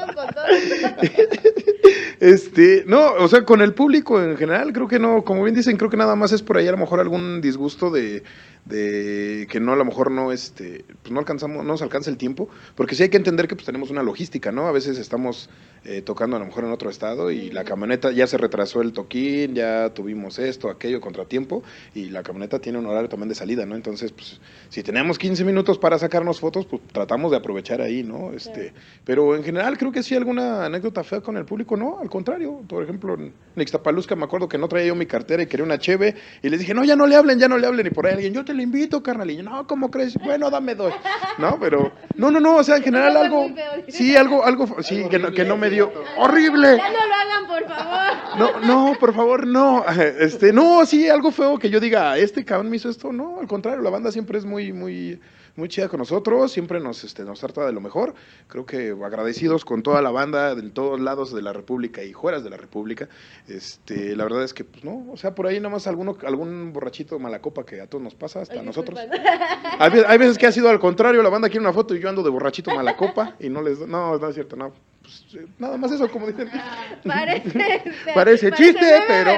[2.19, 5.77] Este, no, o sea, con el público en general, creo que no, como bien dicen,
[5.77, 8.23] creo que nada más es por ahí a lo mejor algún disgusto de,
[8.69, 12.17] de que no, a lo mejor no, este, pues no alcanzamos, no nos alcanza el
[12.17, 14.67] tiempo, porque sí hay que entender que pues tenemos una logística, ¿no?
[14.67, 15.49] A veces estamos
[15.85, 18.93] eh, tocando a lo mejor en otro estado y la camioneta ya se retrasó el
[18.93, 21.63] toquín, ya tuvimos esto, aquello, contratiempo,
[21.95, 23.75] y la camioneta tiene un horario también de salida, ¿no?
[23.75, 28.33] Entonces, pues, si tenemos 15 minutos para sacarnos fotos, pues tratamos de aprovechar ahí, ¿no?
[28.33, 32.09] Este, pero en general creo que sí alguna anécdota fea con el público, no, al
[32.09, 32.61] contrario.
[32.67, 35.79] Por ejemplo, en Ixtapalusca me acuerdo que no traía yo mi cartera y quería una
[35.79, 37.87] cheve y les dije, no, ya no le hablen, ya no le hablen.
[37.87, 39.29] Y por ahí alguien, yo te invito, carnal.
[39.31, 40.15] Y yo, no, ¿cómo crees?
[40.15, 40.93] Bueno, dame dos.
[41.37, 43.49] No, pero, no, no, no, o sea, en general algo,
[43.87, 46.77] sí, algo, algo, sí, que no, que no me dio, horrible.
[46.77, 48.19] Ya no lo hagan, por favor.
[48.37, 49.85] No, no, por favor, no.
[50.19, 53.11] Este, no, sí, algo feo que yo diga, este cabrón me hizo esto.
[53.11, 55.19] No, al contrario, la banda siempre es muy, muy,
[55.59, 58.15] muy chida con nosotros, siempre nos, este, nos trata de lo mejor.
[58.47, 62.39] Creo que agradecidos con toda la banda de todos lados de la República y fuera
[62.39, 63.07] de la República.
[63.47, 66.73] Este, la verdad es que, pues no, o sea, por ahí nada más alguno, algún
[66.73, 68.97] borrachito mala copa que a todos nos pasa, hasta a nosotros.
[69.79, 71.99] Hay, ve- hay veces que ha sido al contrario, la banda quiere una foto y
[71.99, 74.73] yo ando de borrachito mala copa y no les, no, no es cierto, no.
[75.09, 76.49] Pues, eh, nada más eso, como dicen.
[77.03, 79.31] Parece, Parece chiste, meme, pero-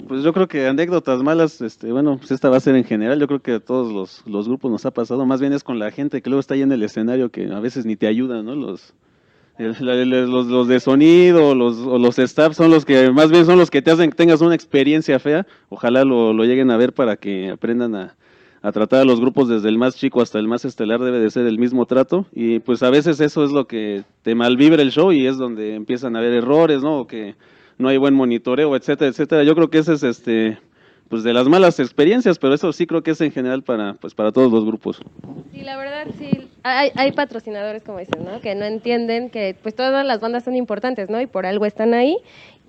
[0.08, 3.18] Pues yo creo que anécdotas malas, este, bueno, pues esta va a ser en general,
[3.20, 5.78] yo creo que a todos los, los grupos nos ha pasado, más bien es con
[5.78, 8.44] la gente que luego está ahí en el escenario que a veces ni te ayudan,
[8.44, 8.54] ¿no?
[8.56, 8.92] Los,
[9.58, 13.30] el- la- el- los, los de sonido, los, o los staff son los que, más
[13.30, 16.70] bien son los que te hacen que tengas una experiencia fea, ojalá lo, lo lleguen
[16.70, 18.16] a ver para que aprendan a,
[18.62, 21.30] a tratar a los grupos desde el más chico hasta el más estelar debe de
[21.30, 24.90] ser el mismo trato y pues a veces eso es lo que te malvibra el
[24.90, 27.00] show y es donde empiezan a haber errores, ¿no?
[27.00, 27.36] O que
[27.78, 29.44] no hay buen monitoreo, etcétera, etcétera.
[29.44, 30.58] Yo creo que ese es este
[31.08, 34.14] pues de las malas experiencias, pero eso sí creo que es en general para pues
[34.14, 35.00] para todos los grupos.
[35.52, 36.48] Sí, la verdad, sí.
[36.62, 38.40] Hay, hay patrocinadores, como dicen, ¿no?
[38.40, 41.20] Que no entienden que pues todas las bandas son importantes, ¿no?
[41.20, 42.18] Y por algo están ahí.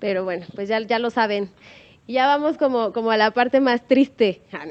[0.00, 1.50] Pero bueno, pues ya, ya lo saben.
[2.08, 4.42] Ya vamos como, como a la parte más triste.
[4.52, 4.66] Ah,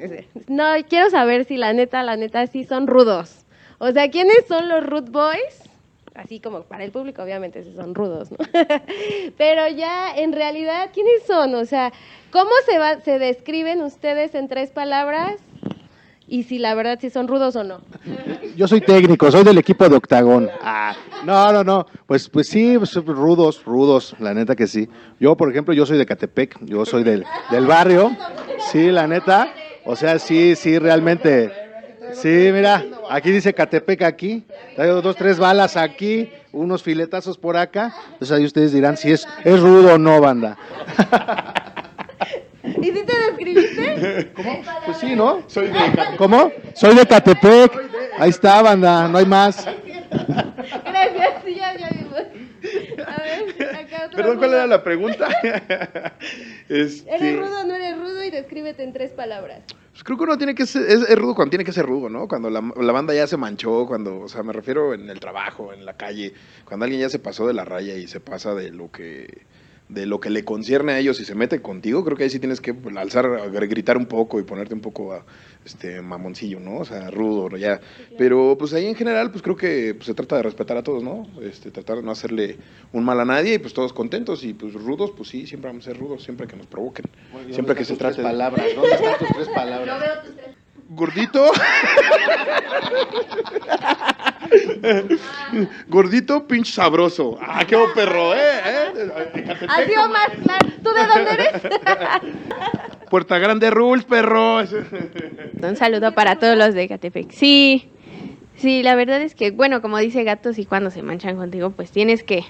[0.48, 3.46] no quiero saber si la neta, la neta, sí son rudos.
[3.80, 5.64] O sea, ¿quiénes son los Root Boys?
[6.14, 8.38] Así como para el público, obviamente, sí son rudos, ¿no?
[9.38, 11.56] Pero ya, en realidad, ¿quiénes son?
[11.56, 11.92] O sea,
[12.32, 15.36] ¿cómo se, va, se describen ustedes en tres palabras?
[16.32, 17.82] Y si la verdad, si son rudos o no.
[18.56, 20.50] Yo soy técnico, soy del equipo de Octagón.
[20.62, 21.86] Ah, no, no, no.
[22.06, 24.88] Pues, pues sí, pues, rudos, rudos, la neta que sí.
[25.20, 28.16] Yo, por ejemplo, yo soy de Catepec, yo soy del, del barrio.
[28.72, 29.54] Sí, la neta.
[29.84, 31.52] O sea, sí, sí, realmente.
[32.14, 34.46] Sí, mira, aquí dice Catepec aquí.
[34.78, 37.94] Traigo dos, tres balas aquí, unos filetazos por acá.
[38.14, 40.58] Entonces ahí ustedes dirán si es, es rudo o no, banda.
[42.82, 44.32] ¿Y si te describiste?
[44.86, 45.44] Pues sí, ¿no?
[45.48, 45.80] Soy de
[46.18, 46.52] ¿Cómo?
[46.74, 47.72] Soy de Catepec.
[48.18, 49.66] Ahí está, banda, no hay más.
[50.12, 52.20] Gracias, sí, ya, ya vimos.
[53.08, 55.28] A ver, acá Perdón, ¿cuál era la pregunta?
[56.70, 58.24] Este, ¿Eres rudo o no eres rudo?
[58.24, 59.64] Y descríbete en tres palabras.
[59.92, 62.10] Pues creo que uno tiene que ser, es, es rudo cuando tiene que ser rudo,
[62.10, 62.28] ¿no?
[62.28, 65.74] Cuando la, la banda ya se manchó, cuando, o sea, me refiero en el trabajo,
[65.74, 68.72] en la calle, cuando alguien ya se pasó de la raya y se pasa de
[68.72, 69.46] lo que
[69.94, 72.40] de lo que le concierne a ellos y se mete contigo, creo que ahí sí
[72.40, 75.26] tienes que alzar, gritar un poco y ponerte un poco a,
[75.66, 76.78] este mamoncillo, ¿no?
[76.78, 77.58] O sea, rudo, ¿no?
[77.58, 77.80] ya.
[78.18, 81.04] Pero pues ahí en general, pues creo que pues, se trata de respetar a todos,
[81.04, 81.28] ¿no?
[81.42, 82.58] Este, tratar de no hacerle
[82.94, 85.86] un mal a nadie y pues todos contentos y pues rudos, pues sí, siempre vamos
[85.86, 87.06] a ser rudos, siempre que nos provoquen,
[87.52, 90.24] siempre que se trate de palabras, ¿dónde están tus tres palabras?
[90.94, 91.54] Gordito.
[95.88, 97.38] Gordito, pinche sabroso.
[97.42, 98.60] Ah, qué buen perro, ¿eh?
[98.66, 98.92] ¿Eh?
[100.04, 100.68] Omar, claro.
[100.84, 101.62] ¿Tú de dónde eres?
[103.10, 104.60] Puerta Grande Rules, perro.
[105.64, 107.32] Un saludo para todos los de Catepec.
[107.32, 107.90] Sí,
[108.58, 111.92] sí, la verdad es que, bueno, como dice Gatos, y cuando se manchan contigo, pues
[111.92, 112.44] tienes que,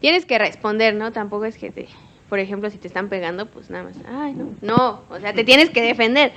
[0.00, 1.10] tienes que responder, ¿no?
[1.10, 1.88] Tampoco es que te,
[2.28, 5.42] por ejemplo, si te están pegando, pues nada más, ay, no, no, o sea, te
[5.42, 6.32] tienes que defender.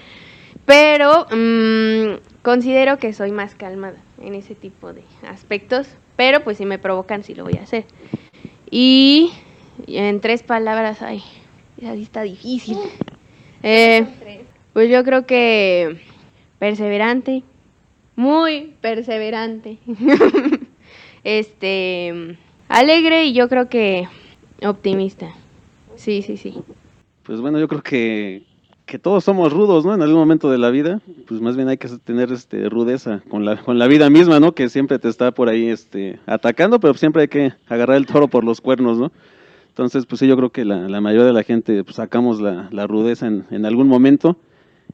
[0.69, 6.65] Pero mm, considero que soy más calmada en ese tipo de aspectos, pero pues si
[6.67, 7.85] me provocan, sí lo voy a hacer.
[8.69, 9.31] Y
[9.87, 11.23] en tres palabras, ay,
[11.81, 12.77] esa sí está difícil.
[13.63, 14.05] Eh,
[14.73, 16.01] pues yo creo que
[16.59, 17.41] perseverante,
[18.15, 19.79] muy perseverante.
[21.23, 24.07] este, alegre y yo creo que
[24.63, 25.33] optimista.
[25.95, 26.53] Sí, sí, sí.
[27.23, 28.43] Pues bueno, yo creo que,
[28.89, 29.93] que todos somos rudos, ¿no?
[29.93, 33.45] En algún momento de la vida, pues más bien hay que tener este rudeza con
[33.45, 34.53] la, con la vida misma, ¿no?
[34.53, 38.27] Que siempre te está por ahí este atacando, pero siempre hay que agarrar el toro
[38.27, 39.11] por los cuernos, ¿no?
[39.67, 42.67] Entonces, pues sí, yo creo que la, la mayoría de la gente pues, sacamos la,
[42.71, 44.37] la rudeza en, en, algún momento.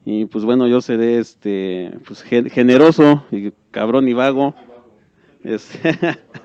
[0.04, 4.56] Y pues bueno, yo seré este pues generoso y cabrón y vago.
[5.42, 5.98] Este,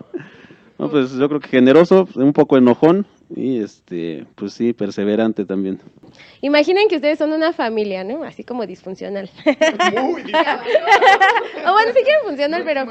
[0.78, 5.80] no, pues yo creo que generoso, un poco enojón y este, pues sí, perseverante también.
[6.40, 8.24] Imaginen que ustedes son una familia, ¿no?
[8.24, 9.30] Así como disfuncional.
[10.02, 10.22] Muy
[11.66, 12.86] o bueno, sí que funcional, pero...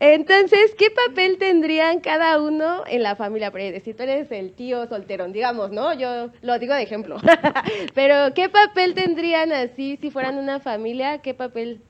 [0.00, 3.52] Entonces, ¿qué papel tendrían cada uno en la familia?
[3.84, 5.94] Si tú eres el tío solterón, digamos, ¿no?
[5.94, 7.16] Yo lo digo de ejemplo.
[7.94, 11.18] pero, ¿qué papel tendrían así si fueran una familia?
[11.18, 11.80] ¿Qué papel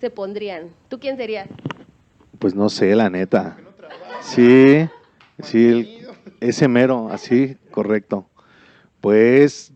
[0.00, 0.68] se pondrían?
[0.88, 1.48] ¿Tú quién serías?
[2.38, 3.56] Pues no sé, la neta.
[4.20, 4.88] Sí,
[5.42, 6.03] sí, el,
[6.48, 8.26] ese mero, así, correcto.
[9.00, 9.72] Pues,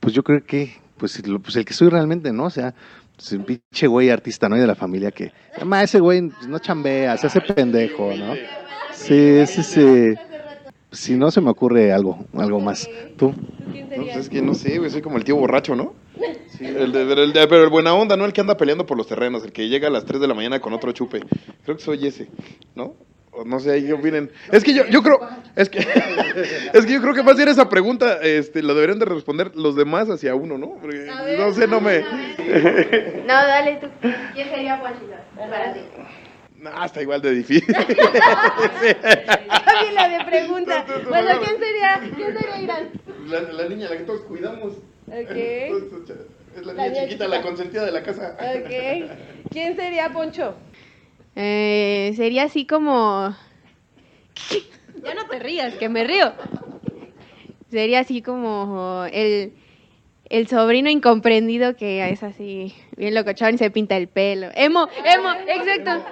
[0.00, 2.44] pues yo creo que, pues, pues el que soy realmente, ¿no?
[2.44, 2.74] O sea,
[3.16, 4.56] pues un pinche güey artista, ¿no?
[4.56, 8.34] Y de la familia que, además ese güey pues, no chambea, se hace pendejo, ¿no?
[8.92, 10.14] Sí, sí, sí.
[10.92, 12.88] Si no se me ocurre algo, algo más.
[13.16, 13.32] ¿Tú?
[13.66, 15.94] No, pues es que no sé, güey, soy como el tío borracho, ¿no?
[16.48, 18.24] Sí, el de, pero el buena onda, ¿no?
[18.24, 20.34] El que anda peleando por los terrenos, el que llega a las 3 de la
[20.34, 21.20] mañana con otro chupe.
[21.64, 22.28] Creo que soy ese,
[22.74, 22.94] ¿no?
[23.44, 24.30] No sé, ahí opinen.
[24.52, 25.20] Es que yo, yo creo,
[25.56, 25.78] es que,
[26.72, 29.76] es que yo creo que más bien esa pregunta, este, lo deberían de responder los
[29.76, 30.78] demás hacia uno, ¿no?
[30.80, 32.00] Porque, no sé, no me.
[32.00, 33.86] No, dale tú.
[34.34, 35.80] ¿Quién sería Juanchito para ti?
[36.58, 37.74] No, está igual de difícil.
[39.94, 40.84] la de pregunta.
[41.08, 42.90] Bueno, ¿quién sería, quién sería Irán?
[43.28, 44.74] La, la niña, la que todos cuidamos.
[45.06, 45.30] Ok.
[46.56, 48.36] Es la, la niña chiquita, la consentida de la casa.
[48.40, 48.70] Ok.
[49.52, 50.56] ¿Quién sería Poncho?
[51.36, 53.34] Eh, sería así como...
[55.02, 56.32] ya no te rías, que me río.
[57.70, 59.52] Sería así como el,
[60.28, 64.48] el sobrino incomprendido que es así, bien locochón y se pinta el pelo.
[64.54, 66.04] Emo, emo, exacto.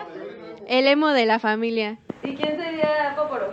[0.68, 1.98] El emo de la familia.
[2.22, 3.52] ¿Y quién sería Poporo?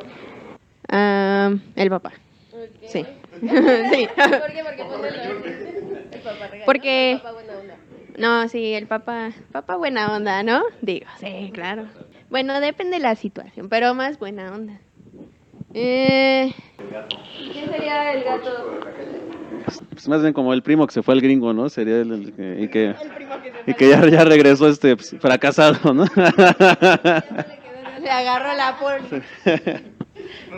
[0.92, 2.14] Uh, el papá.
[2.52, 2.90] Okay.
[2.90, 3.06] Sí.
[3.42, 4.08] sí.
[4.16, 4.64] ¿Por qué?
[4.64, 6.66] Porque el papá regala.
[6.66, 7.12] Porque...
[7.12, 7.76] El papá buena onda.
[8.18, 10.64] No, sí, el papá, papá buena onda, ¿no?
[10.82, 11.86] Digo, sí, claro.
[12.30, 14.80] Bueno, depende de la situación, pero más buena onda.
[15.74, 16.54] Eh...
[17.52, 18.80] ¿Quién sería el gato?
[19.92, 21.68] Pues más bien como el primo que se fue al gringo, ¿no?
[21.70, 22.96] Sería el, y que,
[23.66, 26.06] y que ya, ya regresó este pues, fracasado, ¿no?
[28.00, 29.02] Le agarró la por...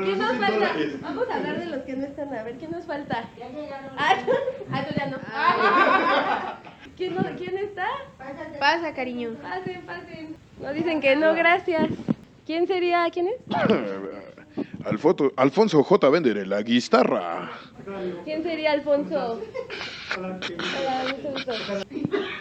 [0.05, 0.71] ¿Qué nos falta?
[1.01, 2.33] Vamos a hablar de los que no están.
[2.33, 3.29] A ver, ¿qué nos falta?
[3.39, 3.91] Ya llegaron.
[3.97, 4.15] Ah,
[4.87, 5.17] tú ya no.
[6.97, 7.87] ¿Quién, no, ¿Quién está?
[8.59, 9.35] Pasa, cariño.
[9.41, 10.35] Pasen, pasen.
[10.59, 11.89] No dicen que no, gracias.
[12.45, 13.07] ¿Quién sería?
[13.11, 13.35] ¿Quién es?
[14.85, 16.09] Alfonso, Alfonso J.
[16.09, 17.51] Bender, la guitarra.
[18.23, 19.39] ¿Quién sería Alfonso?
[20.17, 20.39] Hola.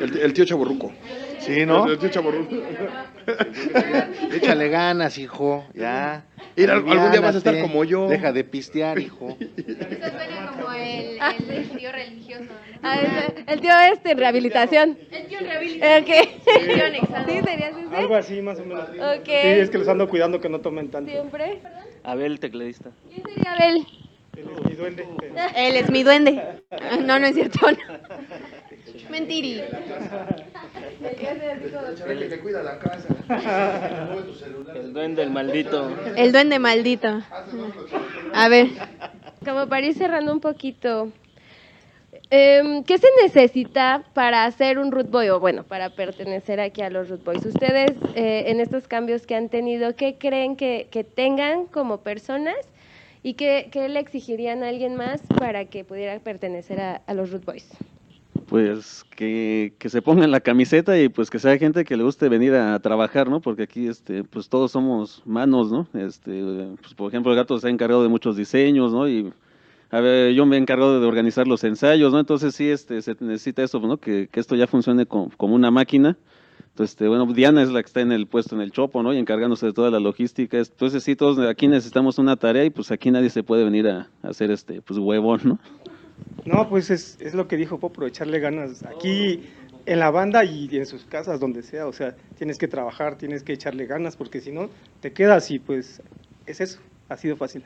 [0.01, 0.93] El, el tío Chaborruco.
[1.41, 1.87] Sí, ¿no?
[1.87, 2.57] El tío Chaborruco.
[4.33, 6.25] Échale ganas, hijo, ya.
[6.57, 8.09] Ir, algún día vas a estar como yo.
[8.09, 9.37] Deja de pistear, hijo.
[10.87, 12.53] El, el tío religioso.
[12.83, 14.99] Ah, el, el, tío este en rehabilitación.
[15.11, 16.03] El tío en rehabilitación.
[16.03, 16.41] Okay.
[16.47, 17.29] El tío anexado.
[17.29, 17.97] ¿Sí serías ese?
[17.97, 18.89] Algo así, más o menos.
[18.91, 21.11] Sí, es que los ando cuidando que no tomen tanto.
[21.11, 21.61] ¿Siempre?
[22.05, 22.91] Abel, tecladista.
[23.13, 23.87] ¿Quién sería Abel?
[24.37, 25.07] Él es mi duende.
[25.57, 26.63] Él es mi duende.
[27.05, 27.59] No, no es cierto.
[27.71, 27.79] No.
[29.11, 29.63] Mentiri.
[32.07, 33.09] El que cuida la casa.
[34.75, 35.91] El duende, el maldito.
[36.17, 37.23] El duende maldito.
[38.35, 38.69] A ver.
[39.47, 41.13] Como para ir cerrando un poquito,
[42.33, 46.91] eh, ¿qué se necesita para ser un root boy o bueno, para pertenecer aquí a
[46.91, 47.47] los root boys?
[47.47, 52.57] Ustedes eh, en estos cambios que han tenido, ¿qué creen que, que tengan como personas
[53.23, 57.31] y qué, qué, le exigirían a alguien más para que pudiera pertenecer a, a los
[57.31, 57.69] root boys?
[58.47, 62.29] Pues que, que se pongan la camiseta y pues que sea gente que le guste
[62.29, 63.41] venir a trabajar, ¿no?
[63.41, 65.89] Porque aquí, este, pues todos somos manos, ¿no?
[65.95, 66.43] Este,
[66.81, 69.09] pues por ejemplo, el gato se ha encargado de muchos diseños, ¿no?
[69.09, 69.33] Y
[69.91, 72.21] a ver, yo me he encargado de organizar los ensayos, ¿no?
[72.21, 73.97] Entonces sí, este, se necesita eso, ¿no?
[73.97, 76.17] Que, que esto ya funcione como, como una máquina.
[76.69, 79.13] Entonces, este, bueno, Diana es la que está en el puesto en el Chopo, ¿no?
[79.13, 80.59] Y encargándose de toda la logística.
[80.59, 84.09] Entonces sí, todos aquí necesitamos una tarea y pues aquí nadie se puede venir a,
[84.23, 85.59] a hacer este, pues huevón, ¿no?
[86.45, 88.85] No, pues es, es lo que dijo Popro, echarle ganas.
[88.85, 89.43] Aquí
[89.87, 93.43] en la banda y en sus casas, donde sea, o sea, tienes que trabajar, tienes
[93.43, 94.69] que echarle ganas, porque si no,
[95.01, 96.03] te quedas y pues
[96.47, 97.65] es eso, ha sido fácil.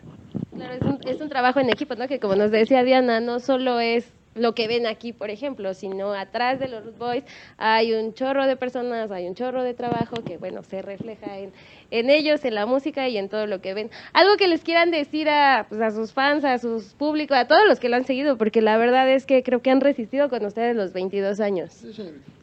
[0.54, 2.06] Claro, es un, es un trabajo en equipo, ¿no?
[2.09, 6.12] Que como nos decía Diana, no solo es lo que ven aquí, por ejemplo, sino
[6.12, 7.25] atrás de los Root Boys
[7.57, 11.53] hay un chorro de personas, hay un chorro de trabajo que, bueno, se refleja en,
[11.90, 13.90] en ellos, en la música y en todo lo que ven.
[14.12, 17.66] Algo que les quieran decir a, pues, a sus fans, a sus públicos, a todos
[17.66, 20.45] los que lo han seguido, porque la verdad es que creo que han resistido con
[20.45, 21.85] ustedes los 22 años.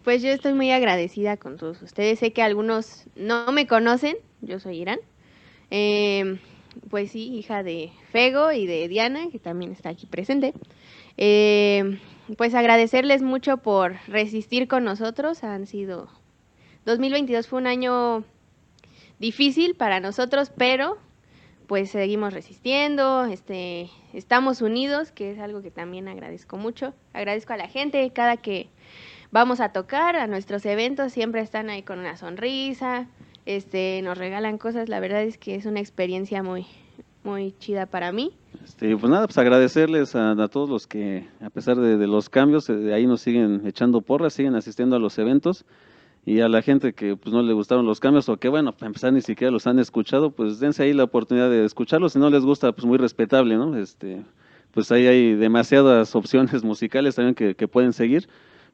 [0.03, 2.19] Pues yo estoy muy agradecida con todos ustedes.
[2.19, 4.99] Sé que algunos no me conocen, yo soy Irán.
[5.71, 6.37] Eh,
[6.89, 10.53] pues sí, hija de Fego y de Diana, que también está aquí presente.
[11.17, 11.99] Eh,
[12.37, 15.43] pues agradecerles mucho por resistir con nosotros.
[15.43, 16.09] Han sido
[16.87, 18.23] 2022 fue un año
[19.19, 20.97] difícil para nosotros, pero
[21.67, 26.93] pues seguimos resistiendo, este, estamos unidos, que es algo que también agradezco mucho.
[27.11, 28.69] Agradezco a la gente, cada que
[29.31, 33.07] vamos a tocar a nuestros eventos siempre están ahí con una sonrisa,
[33.45, 34.87] este, nos regalan cosas.
[34.87, 36.65] La verdad es que es una experiencia muy,
[37.23, 38.31] muy chida para mí.
[38.67, 42.69] Este, pues nada, pues agradecerles a, todos los que, a pesar de, de los cambios,
[42.69, 45.63] eh, ahí nos siguen echando porras, siguen asistiendo a los eventos.
[46.25, 48.87] Y a la gente que pues no le gustaron los cambios o que bueno, para
[48.87, 52.11] empezar ni siquiera los han escuchado, pues dense ahí la oportunidad de escucharlos.
[52.11, 53.77] Si no les gusta, pues muy respetable, ¿no?
[53.77, 54.21] Este,
[54.71, 58.27] pues ahí hay demasiadas opciones musicales también que, que pueden seguir.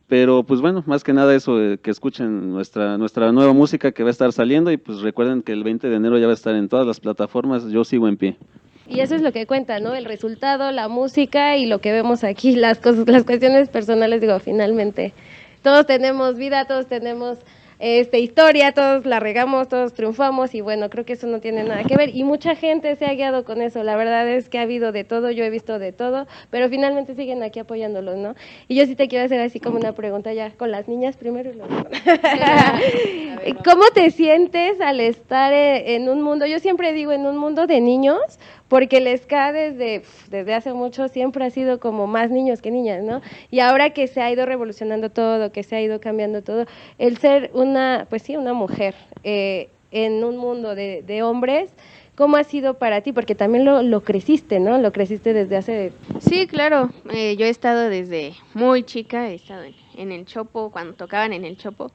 [0.08, 4.01] Pero pues bueno, más que nada eso, eh, que escuchen nuestra, nuestra nueva música que
[4.01, 6.36] va a estar saliendo y pues recuerden que el 20 de enero ya va a
[6.36, 8.38] estar en todas las plataformas, yo sigo en pie.
[8.87, 9.95] Y eso es lo que cuenta, ¿no?
[9.95, 14.39] El resultado, la música y lo que vemos aquí, las cosas, las cuestiones personales, digo,
[14.39, 15.13] finalmente.
[15.61, 17.39] Todos tenemos vida, todos tenemos
[17.85, 21.83] este, historia, todos la regamos, todos triunfamos y bueno, creo que eso no tiene nada
[21.83, 24.61] que ver y mucha gente se ha guiado con eso, la verdad es que ha
[24.61, 28.35] habido de todo, yo he visto de todo, pero finalmente siguen aquí apoyándolos, ¿no?
[28.69, 31.49] Y yo sí te quiero hacer así como una pregunta ya con las niñas primero
[31.49, 31.73] y luego.
[33.65, 37.67] ¿Cómo te sientes al estar eh, en un mundo, yo siempre digo en un mundo
[37.67, 38.39] de niños,
[38.73, 43.03] porque el ska desde, desde hace mucho siempre ha sido como más niños que niñas,
[43.03, 43.21] ¿no?
[43.51, 46.65] Y ahora que se ha ido revolucionando todo, que se ha ido cambiando todo,
[46.97, 51.69] el ser una, pues sí, una mujer eh, en un mundo de, hombres,
[52.15, 53.13] ¿cómo ha sido para ti?
[53.13, 54.79] Porque también lo, lo creciste, ¿no?
[54.79, 55.93] Lo creciste desde hace...
[56.19, 60.95] Sí, claro, eh, yo he estado desde muy chica, he estado en el Chopo, cuando
[60.95, 61.91] tocaban en el Chopo.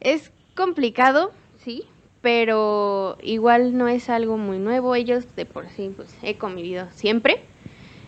[0.00, 1.84] Es complicado, sí,
[2.24, 4.94] pero igual no es algo muy nuevo.
[4.94, 7.42] Ellos de por sí, pues he convivido siempre.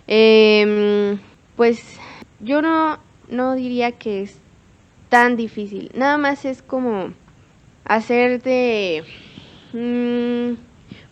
[0.09, 1.18] Eh,
[1.55, 2.00] pues
[2.40, 2.98] yo no,
[3.29, 4.38] no diría que es
[5.11, 5.90] tan difícil.
[5.94, 7.12] Nada más es como
[7.85, 9.05] hacerte
[9.74, 10.55] mmm,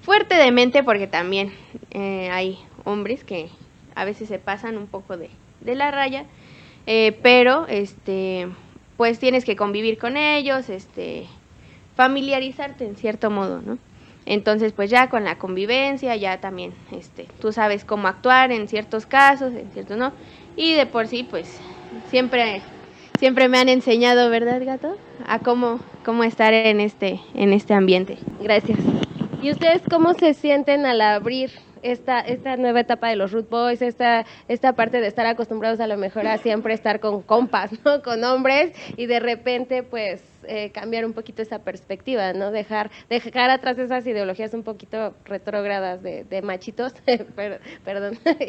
[0.01, 1.53] fuerte de mente porque también
[1.91, 3.51] eh, hay hombres que
[3.95, 5.29] a veces se pasan un poco de,
[5.61, 6.25] de la raya,
[6.87, 8.49] eh, pero este
[8.97, 11.27] pues tienes que convivir con ellos, este
[11.97, 13.79] familiarizarte en cierto modo, ¿no?
[14.27, 19.05] Entonces, pues ya con la convivencia, ya también, este, tú sabes cómo actuar en ciertos
[19.05, 20.13] casos, en ciertos no,
[20.57, 21.61] y de por sí, pues,
[22.11, 22.63] siempre,
[23.19, 24.97] siempre me han enseñado, ¿verdad, gato?
[25.27, 28.17] A cómo, cómo estar en este, en este ambiente.
[28.41, 28.79] Gracias.
[29.43, 31.51] ¿Y ustedes cómo se sienten al abrir
[31.83, 35.87] esta, esta nueva etapa de los Root Boys, esta, esta parte de estar acostumbrados a
[35.87, 38.03] lo mejor a siempre estar con compas, ¿no?
[38.03, 42.51] Con hombres, y de repente, pues, eh, cambiar un poquito esa perspectiva, ¿no?
[42.51, 46.93] Dejar, dejar atrás esas ideologías un poquito retrógradas de, machitos,
[47.85, 48.19] perdón,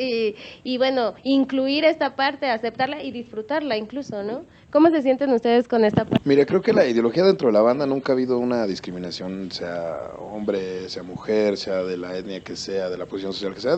[0.63, 4.43] y, bueno, incluir esta parte, aceptarla y disfrutarla incluso, ¿no?
[4.71, 6.27] ¿Cómo se sienten ustedes con esta parte?
[6.27, 10.11] Mira, creo que la ideología dentro de la banda nunca ha habido una discriminación, sea
[10.19, 13.77] hombre, sea mujer, sea de la etnia que sea, de la posición social que sea.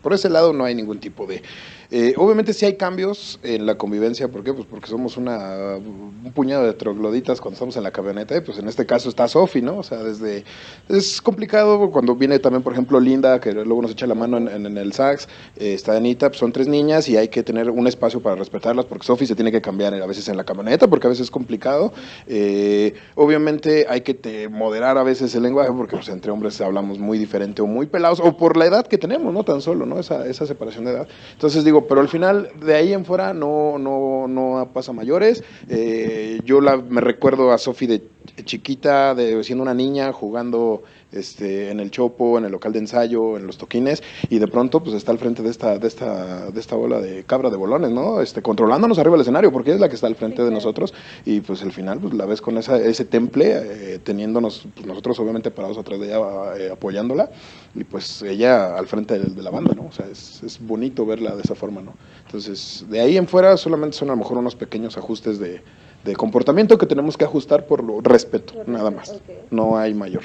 [0.00, 1.42] Por ese lado no hay ningún tipo de...
[1.90, 4.52] Eh, obviamente sí hay cambios en la convivencia, ¿por qué?
[4.52, 8.58] Pues porque somos una, un puñado de trogloditas con estamos en la camioneta, y pues
[8.58, 9.78] en este caso está Sofi, ¿no?
[9.78, 10.44] O sea, desde,
[10.88, 14.76] es complicado cuando viene también, por ejemplo, Linda, que luego nos echa la mano en,
[14.76, 18.20] el sax, eh, está Anita, pues son tres niñas y hay que tener un espacio
[18.20, 21.10] para respetarlas, porque Sofi se tiene que cambiar a veces en la camioneta, porque a
[21.10, 21.92] veces es complicado.
[22.26, 27.18] Eh, obviamente hay que moderar a veces el lenguaje, porque pues, entre hombres hablamos muy
[27.18, 29.44] diferente o muy pelados, o por la edad que tenemos, ¿no?
[29.44, 29.98] Tan solo, ¿no?
[29.98, 31.08] Esa, esa separación de edad.
[31.32, 35.42] Entonces digo, pero al final de ahí en fuera no, no, no pasa mayores.
[35.68, 38.02] Eh, yo la, me recuerdo a Sofi de
[38.44, 40.82] chiquita, de siendo una niña, jugando
[41.12, 44.82] este, en el chopo, en el local de ensayo, en los toquines, y de pronto
[44.82, 47.90] pues está al frente de esta, de esta, de esta bola de cabra de bolones,
[47.90, 48.20] ¿no?
[48.20, 50.92] Este, controlándonos arriba del escenario, porque es la que está al frente de nosotros,
[51.24, 55.18] y pues al final pues la ves con esa, ese temple, eh, teniéndonos, pues, nosotros
[55.20, 56.20] obviamente parados atrás de ella,
[56.58, 57.30] eh, apoyándola,
[57.74, 59.86] y pues ella al frente de, la banda, ¿no?
[59.86, 61.94] O sea, es, es, bonito verla de esa forma, ¿no?
[62.24, 65.62] Entonces, de ahí en fuera solamente son a lo mejor unos pequeños ajustes de,
[66.06, 69.20] de comportamiento que tenemos que ajustar por lo respeto, nada más.
[69.50, 70.22] No hay mayor.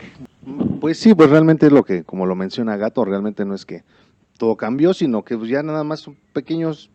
[0.80, 3.84] Pues sí, pues realmente es lo que, como lo menciona Gato, realmente no es que
[4.38, 6.90] todo cambió, sino que pues ya nada más son pequeños,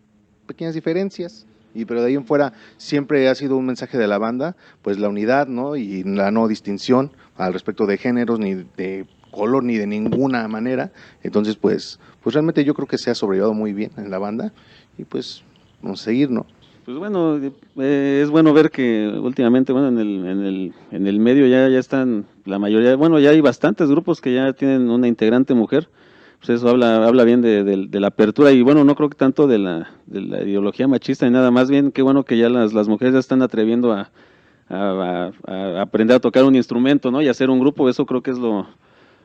[0.47, 1.47] pequeñas diferencias.
[1.74, 4.99] Y pero de ahí en fuera siempre ha sido un mensaje de la banda, pues
[4.99, 5.76] la unidad, ¿no?
[5.76, 10.91] Y la no distinción al respecto de géneros, ni de color, ni de ninguna manera.
[11.22, 14.53] Entonces, pues, pues realmente yo creo que se ha sobrellevado muy bien en la banda
[14.97, 15.43] y pues
[15.82, 16.47] vamos a seguir, ¿no?
[16.87, 17.41] Pues bueno,
[17.80, 21.68] eh, es bueno ver que últimamente, bueno, en el, en el, en el medio ya,
[21.68, 25.89] ya están la mayoría, bueno, ya hay bastantes grupos que ya tienen una integrante mujer,
[26.39, 29.59] pues eso habla, habla bien de, la apertura y bueno, no creo que tanto de
[29.59, 32.87] la, de la ideología machista ni nada, más bien qué bueno que ya las, las
[32.87, 34.12] mujeres ya están atreviendo a,
[34.68, 35.32] a,
[35.80, 37.20] aprender a tocar un instrumento, ¿no?
[37.20, 38.68] Y hacer un grupo, eso creo que es lo,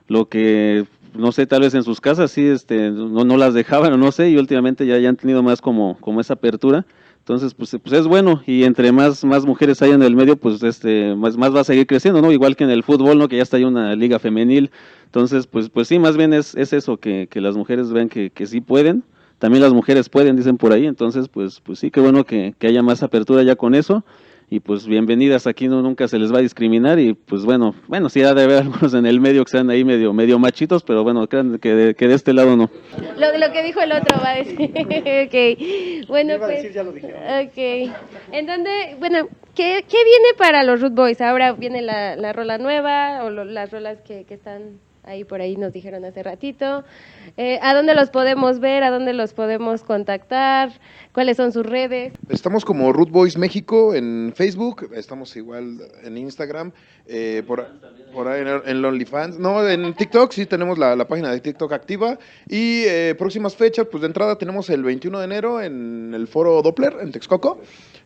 [0.07, 3.99] lo que no sé, tal vez en sus casas sí este no, no las dejaban
[3.99, 6.87] no sé, y últimamente ya, ya han tenido más como, como esa apertura.
[7.21, 10.63] Entonces, pues, pues es bueno y entre más, más mujeres hay en el medio, pues
[10.63, 12.31] este más, más va a seguir creciendo, ¿no?
[12.31, 13.27] Igual que en el fútbol, ¿no?
[13.27, 14.71] Que ya está ahí una liga femenil.
[15.05, 18.31] Entonces, pues, pues sí, más bien es, es eso, que, que las mujeres vean que,
[18.31, 19.03] que sí pueden.
[19.37, 20.87] También las mujeres pueden, dicen por ahí.
[20.87, 24.03] Entonces, pues, pues sí, qué bueno que, que haya más apertura ya con eso
[24.51, 25.47] y pues bienvenidas.
[25.47, 28.43] Aquí no nunca se les va a discriminar y pues bueno bueno sí ha de
[28.43, 31.73] haber algunos en el medio que sean ahí medio medio machitos pero bueno crean que
[31.73, 32.69] de, que de este lado no.
[33.17, 34.69] Lo, lo que dijo el otro va a decir.
[35.21, 36.07] Ok.
[36.09, 37.07] Bueno pues ya lo dije.
[37.07, 37.93] ok.
[38.33, 42.57] En dónde bueno ¿qué, ¿qué viene para los Root Boys ahora viene la, la rola
[42.57, 46.83] nueva o las rolas que, que están ahí por ahí nos dijeron hace ratito.
[47.37, 48.83] Eh, ¿A dónde los podemos ver?
[48.83, 50.71] ¿A dónde los podemos contactar?
[51.13, 52.13] ¿Cuáles son sus redes?
[52.29, 56.71] Estamos como Root Boys México en Facebook, estamos igual en Instagram,
[57.07, 57.67] eh, por,
[58.13, 59.39] por, ahí en, OnlyFans.
[59.39, 62.17] No, en TikTok sí tenemos la, página de TikTok activa.
[62.47, 66.61] Y eh, próximas fechas, pues de entrada tenemos el 21 de enero en el foro
[66.61, 67.61] Doppler en Texcoco.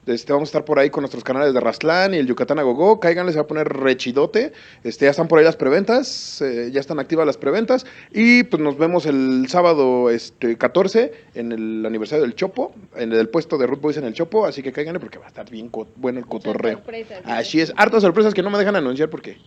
[0.06, 3.00] Este, vamos a estar por ahí con nuestros canales de Rastlán y el Yucatán Agogó.
[3.00, 4.54] Cáiganle, se va a poner rechidote.
[4.84, 7.86] Este, ya están por ahí las preventas, eh, ya están activas las preventas.
[8.12, 13.30] Y pues nos vemos el sábado este, 14 en el aniversario del Chopo, en el
[13.30, 14.46] puesto de Root Boys en el Chopo.
[14.46, 16.82] Así que cáiganle porque va a estar bien bueno el cotorreo.
[17.24, 19.38] Así es, hartas sorpresas que no me dejan anunciar porque.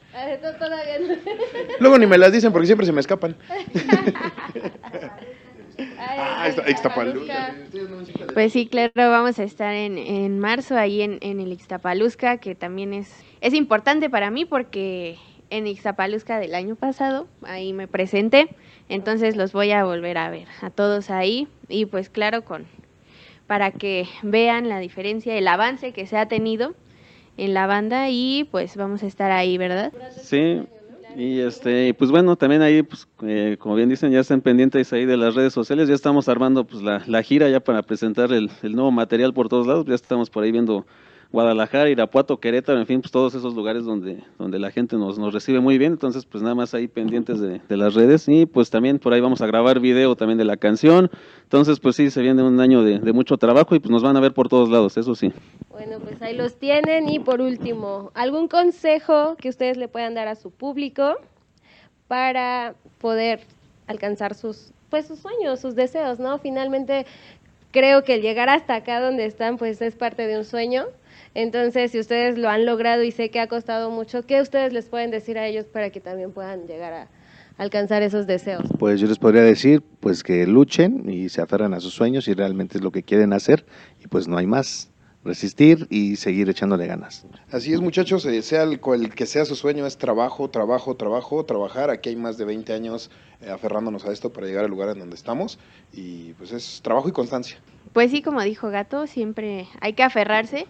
[0.59, 1.15] Todavía no.
[1.81, 3.37] Luego ni me las dicen porque siempre se me escapan.
[5.97, 6.49] Ah,
[8.35, 12.55] Pues sí, claro, vamos a estar en, en marzo ahí en, en el Ixtapalusca, que
[12.55, 15.19] también es, es importante para mí porque
[15.51, 18.49] en Ixtapalusca del año pasado, ahí me presenté,
[18.89, 22.67] entonces los voy a volver a ver a todos ahí y pues claro, con
[23.47, 26.75] para que vean la diferencia, el avance que se ha tenido
[27.39, 29.93] en la banda y pues vamos a estar ahí, ¿verdad?
[30.21, 30.61] Sí,
[31.17, 35.07] y este, pues bueno, también ahí, pues, eh, como bien dicen, ya están pendientes ahí
[35.07, 38.51] de las redes sociales, ya estamos armando pues la, la gira ya para presentar el,
[38.63, 40.85] el, nuevo material por todos lados, ya estamos por ahí viendo
[41.31, 45.35] Guadalajara, Irapuato, Querétaro, en fin, pues todos esos lugares donde, donde la gente nos, nos
[45.35, 48.27] recibe muy bien, entonces pues nada más ahí pendientes de, de, las redes.
[48.29, 51.11] Y pues también por ahí vamos a grabar video también de la canción,
[51.43, 54.17] entonces pues sí, se viene un año de, de mucho trabajo y pues nos van
[54.17, 55.31] a ver por todos lados, eso sí.
[55.69, 57.09] Bueno, pues ahí los tienen.
[57.11, 61.17] Y por último, ¿algún consejo que ustedes le puedan dar a su público
[62.09, 63.41] para poder
[63.87, 66.39] alcanzar sus pues sus sueños, sus deseos, ¿no?
[66.39, 67.05] Finalmente
[67.71, 70.87] creo que el llegar hasta acá donde están pues es parte de un sueño
[71.35, 74.87] entonces, si ustedes lo han logrado y sé que ha costado mucho, ¿qué ustedes les
[74.87, 77.09] pueden decir a ellos para que también puedan llegar a
[77.59, 78.65] alcanzar esos deseos?
[78.79, 82.35] Pues yo les podría decir pues que luchen y se aferran a sus sueños y
[82.35, 83.67] realmente es lo que quieren hacer
[84.03, 84.91] y pues no hay más
[85.25, 87.27] resistir y seguir echándole ganas.
[87.51, 88.81] Así es, muchachos, eh, sea el,
[89.15, 91.91] que sea su sueño, es trabajo, trabajo, trabajo, trabajar.
[91.91, 93.11] Aquí hay más de 20 años
[93.41, 95.59] eh, aferrándonos a esto para llegar al lugar en donde estamos
[95.93, 97.59] y pues es trabajo y constancia.
[97.93, 100.67] Pues sí, como dijo Gato, siempre hay que aferrarse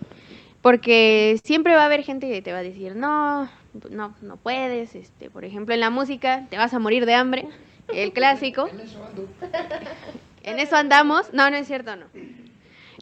[0.63, 3.49] porque siempre va a haber gente que te va a decir, no,
[3.91, 7.49] no, no puedes, este, por ejemplo, en la música te vas a morir de hambre,
[7.93, 8.69] el clásico.
[10.45, 11.35] En eso andamos.
[11.35, 12.07] No, no es cierto, no.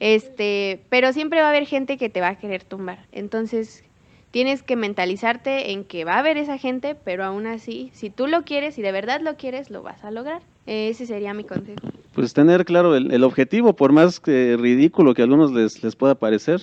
[0.01, 2.99] Este, pero siempre va a haber gente que te va a querer tumbar.
[3.13, 3.85] Entonces,
[4.33, 8.27] tienes que mentalizarte en que va a haber esa gente, pero aún así, si tú
[8.27, 10.43] lo quieres y de verdad lo quieres, lo vas a lograr.
[10.67, 11.79] Ese sería mi consejo.
[12.15, 16.17] Pues tener claro el, objetivo, por más que ridículo que a algunos les, les pueda
[16.17, 16.63] parecer,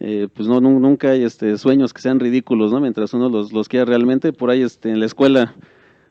[0.00, 2.80] eh, pues no, nunca hay este, sueños que sean ridículos, ¿no?
[2.80, 5.54] Mientras uno los, los quiera realmente, por ahí este, en la escuela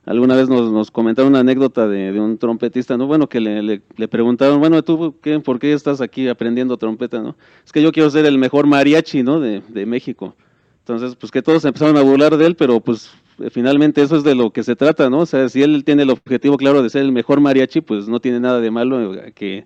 [0.06, 3.08] alguna vez nos, nos comentaron una anécdota de, un trompetista, ¿no?
[3.08, 7.36] Bueno, que le, le, preguntaron, bueno, ¿tú qué, por qué estás aquí aprendiendo trompeta, no?
[7.66, 9.40] Es que yo quiero ser el mejor mariachi, ¿no?
[9.40, 10.36] De, de México.
[10.80, 13.12] Entonces, pues que todos empezaron a burlar de él, pero pues
[13.52, 15.20] finalmente eso es de lo que se trata, ¿no?
[15.20, 18.20] O sea, si él tiene el objetivo claro de ser el mejor mariachi, pues no
[18.20, 19.66] tiene nada de malo que,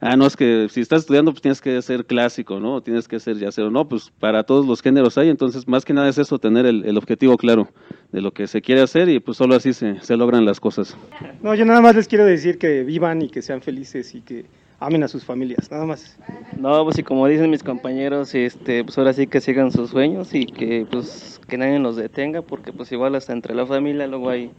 [0.00, 2.80] ah, no, es que si estás estudiando, pues tienes que ser clásico, ¿no?
[2.82, 6.08] Tienes que ser yacero, no, pues para todos los géneros hay, entonces más que nada
[6.08, 7.68] es eso, tener el, el objetivo claro
[8.12, 10.96] de lo que se quiere hacer y pues solo así se, se logran las cosas.
[11.42, 14.46] No, yo nada más les quiero decir que vivan y que sean felices y que
[14.80, 16.16] amen a sus familias, nada más.
[16.58, 20.34] No, pues y como dicen mis compañeros, este, pues ahora sí que sigan sus sueños
[20.34, 24.30] y que pues que nadie los detenga, porque pues igual hasta entre la familia luego
[24.30, 24.50] hay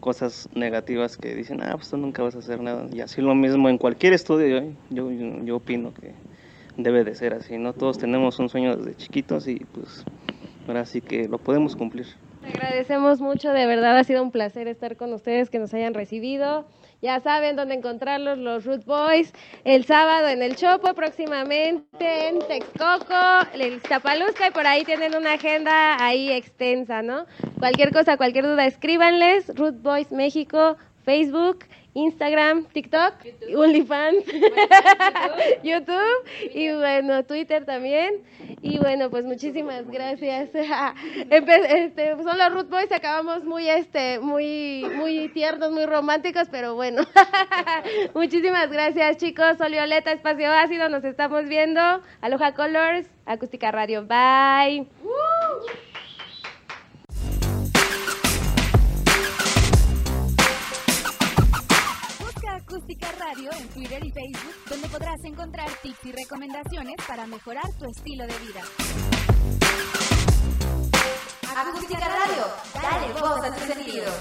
[0.00, 2.86] cosas negativas que dicen, ah, pues tú nunca vas a hacer nada.
[2.92, 4.72] Y así lo mismo en cualquier estudio, ¿eh?
[4.90, 6.14] yo, yo, opino que
[6.76, 7.72] debe de ser así, ¿no?
[7.72, 10.04] Todos tenemos un sueño desde chiquitos y pues
[10.66, 12.06] ahora sí que lo podemos cumplir.
[12.46, 16.64] Agradecemos mucho, de verdad ha sido un placer estar con ustedes, que nos hayan recibido.
[17.02, 19.32] Ya saben dónde encontrarlos, los Root Boys,
[19.64, 23.14] el sábado en el Chopo, próximamente en Texcoco,
[23.54, 27.24] el Iztapalusca, y por ahí tienen una agenda ahí extensa, ¿no?
[27.58, 30.76] Cualquier cosa, cualquier duda, escríbanles, Root Boys México,
[31.06, 31.64] Facebook,
[31.94, 33.14] Instagram, TikTok,
[33.56, 34.24] OnlyFans,
[35.64, 36.24] YouTube
[36.54, 38.22] y bueno, Twitter también.
[38.62, 40.50] Y bueno, pues muchísimas gracias.
[41.30, 47.02] este, son los Root Boys, acabamos muy este muy muy tiernos, muy románticos, pero bueno.
[48.14, 49.58] muchísimas gracias, chicos.
[49.58, 51.80] Sol Violeta, Espacio Ácido, nos estamos viendo.
[52.20, 54.06] Aloha Colors, Acústica Radio.
[54.06, 54.86] Bye.
[62.70, 67.84] Acústica Radio en Twitter y Facebook, donde podrás encontrar tips y recomendaciones para mejorar tu
[67.86, 68.62] estilo de vida.
[71.56, 72.44] Acústica Radio,
[72.80, 74.12] dale voz a tus sentido.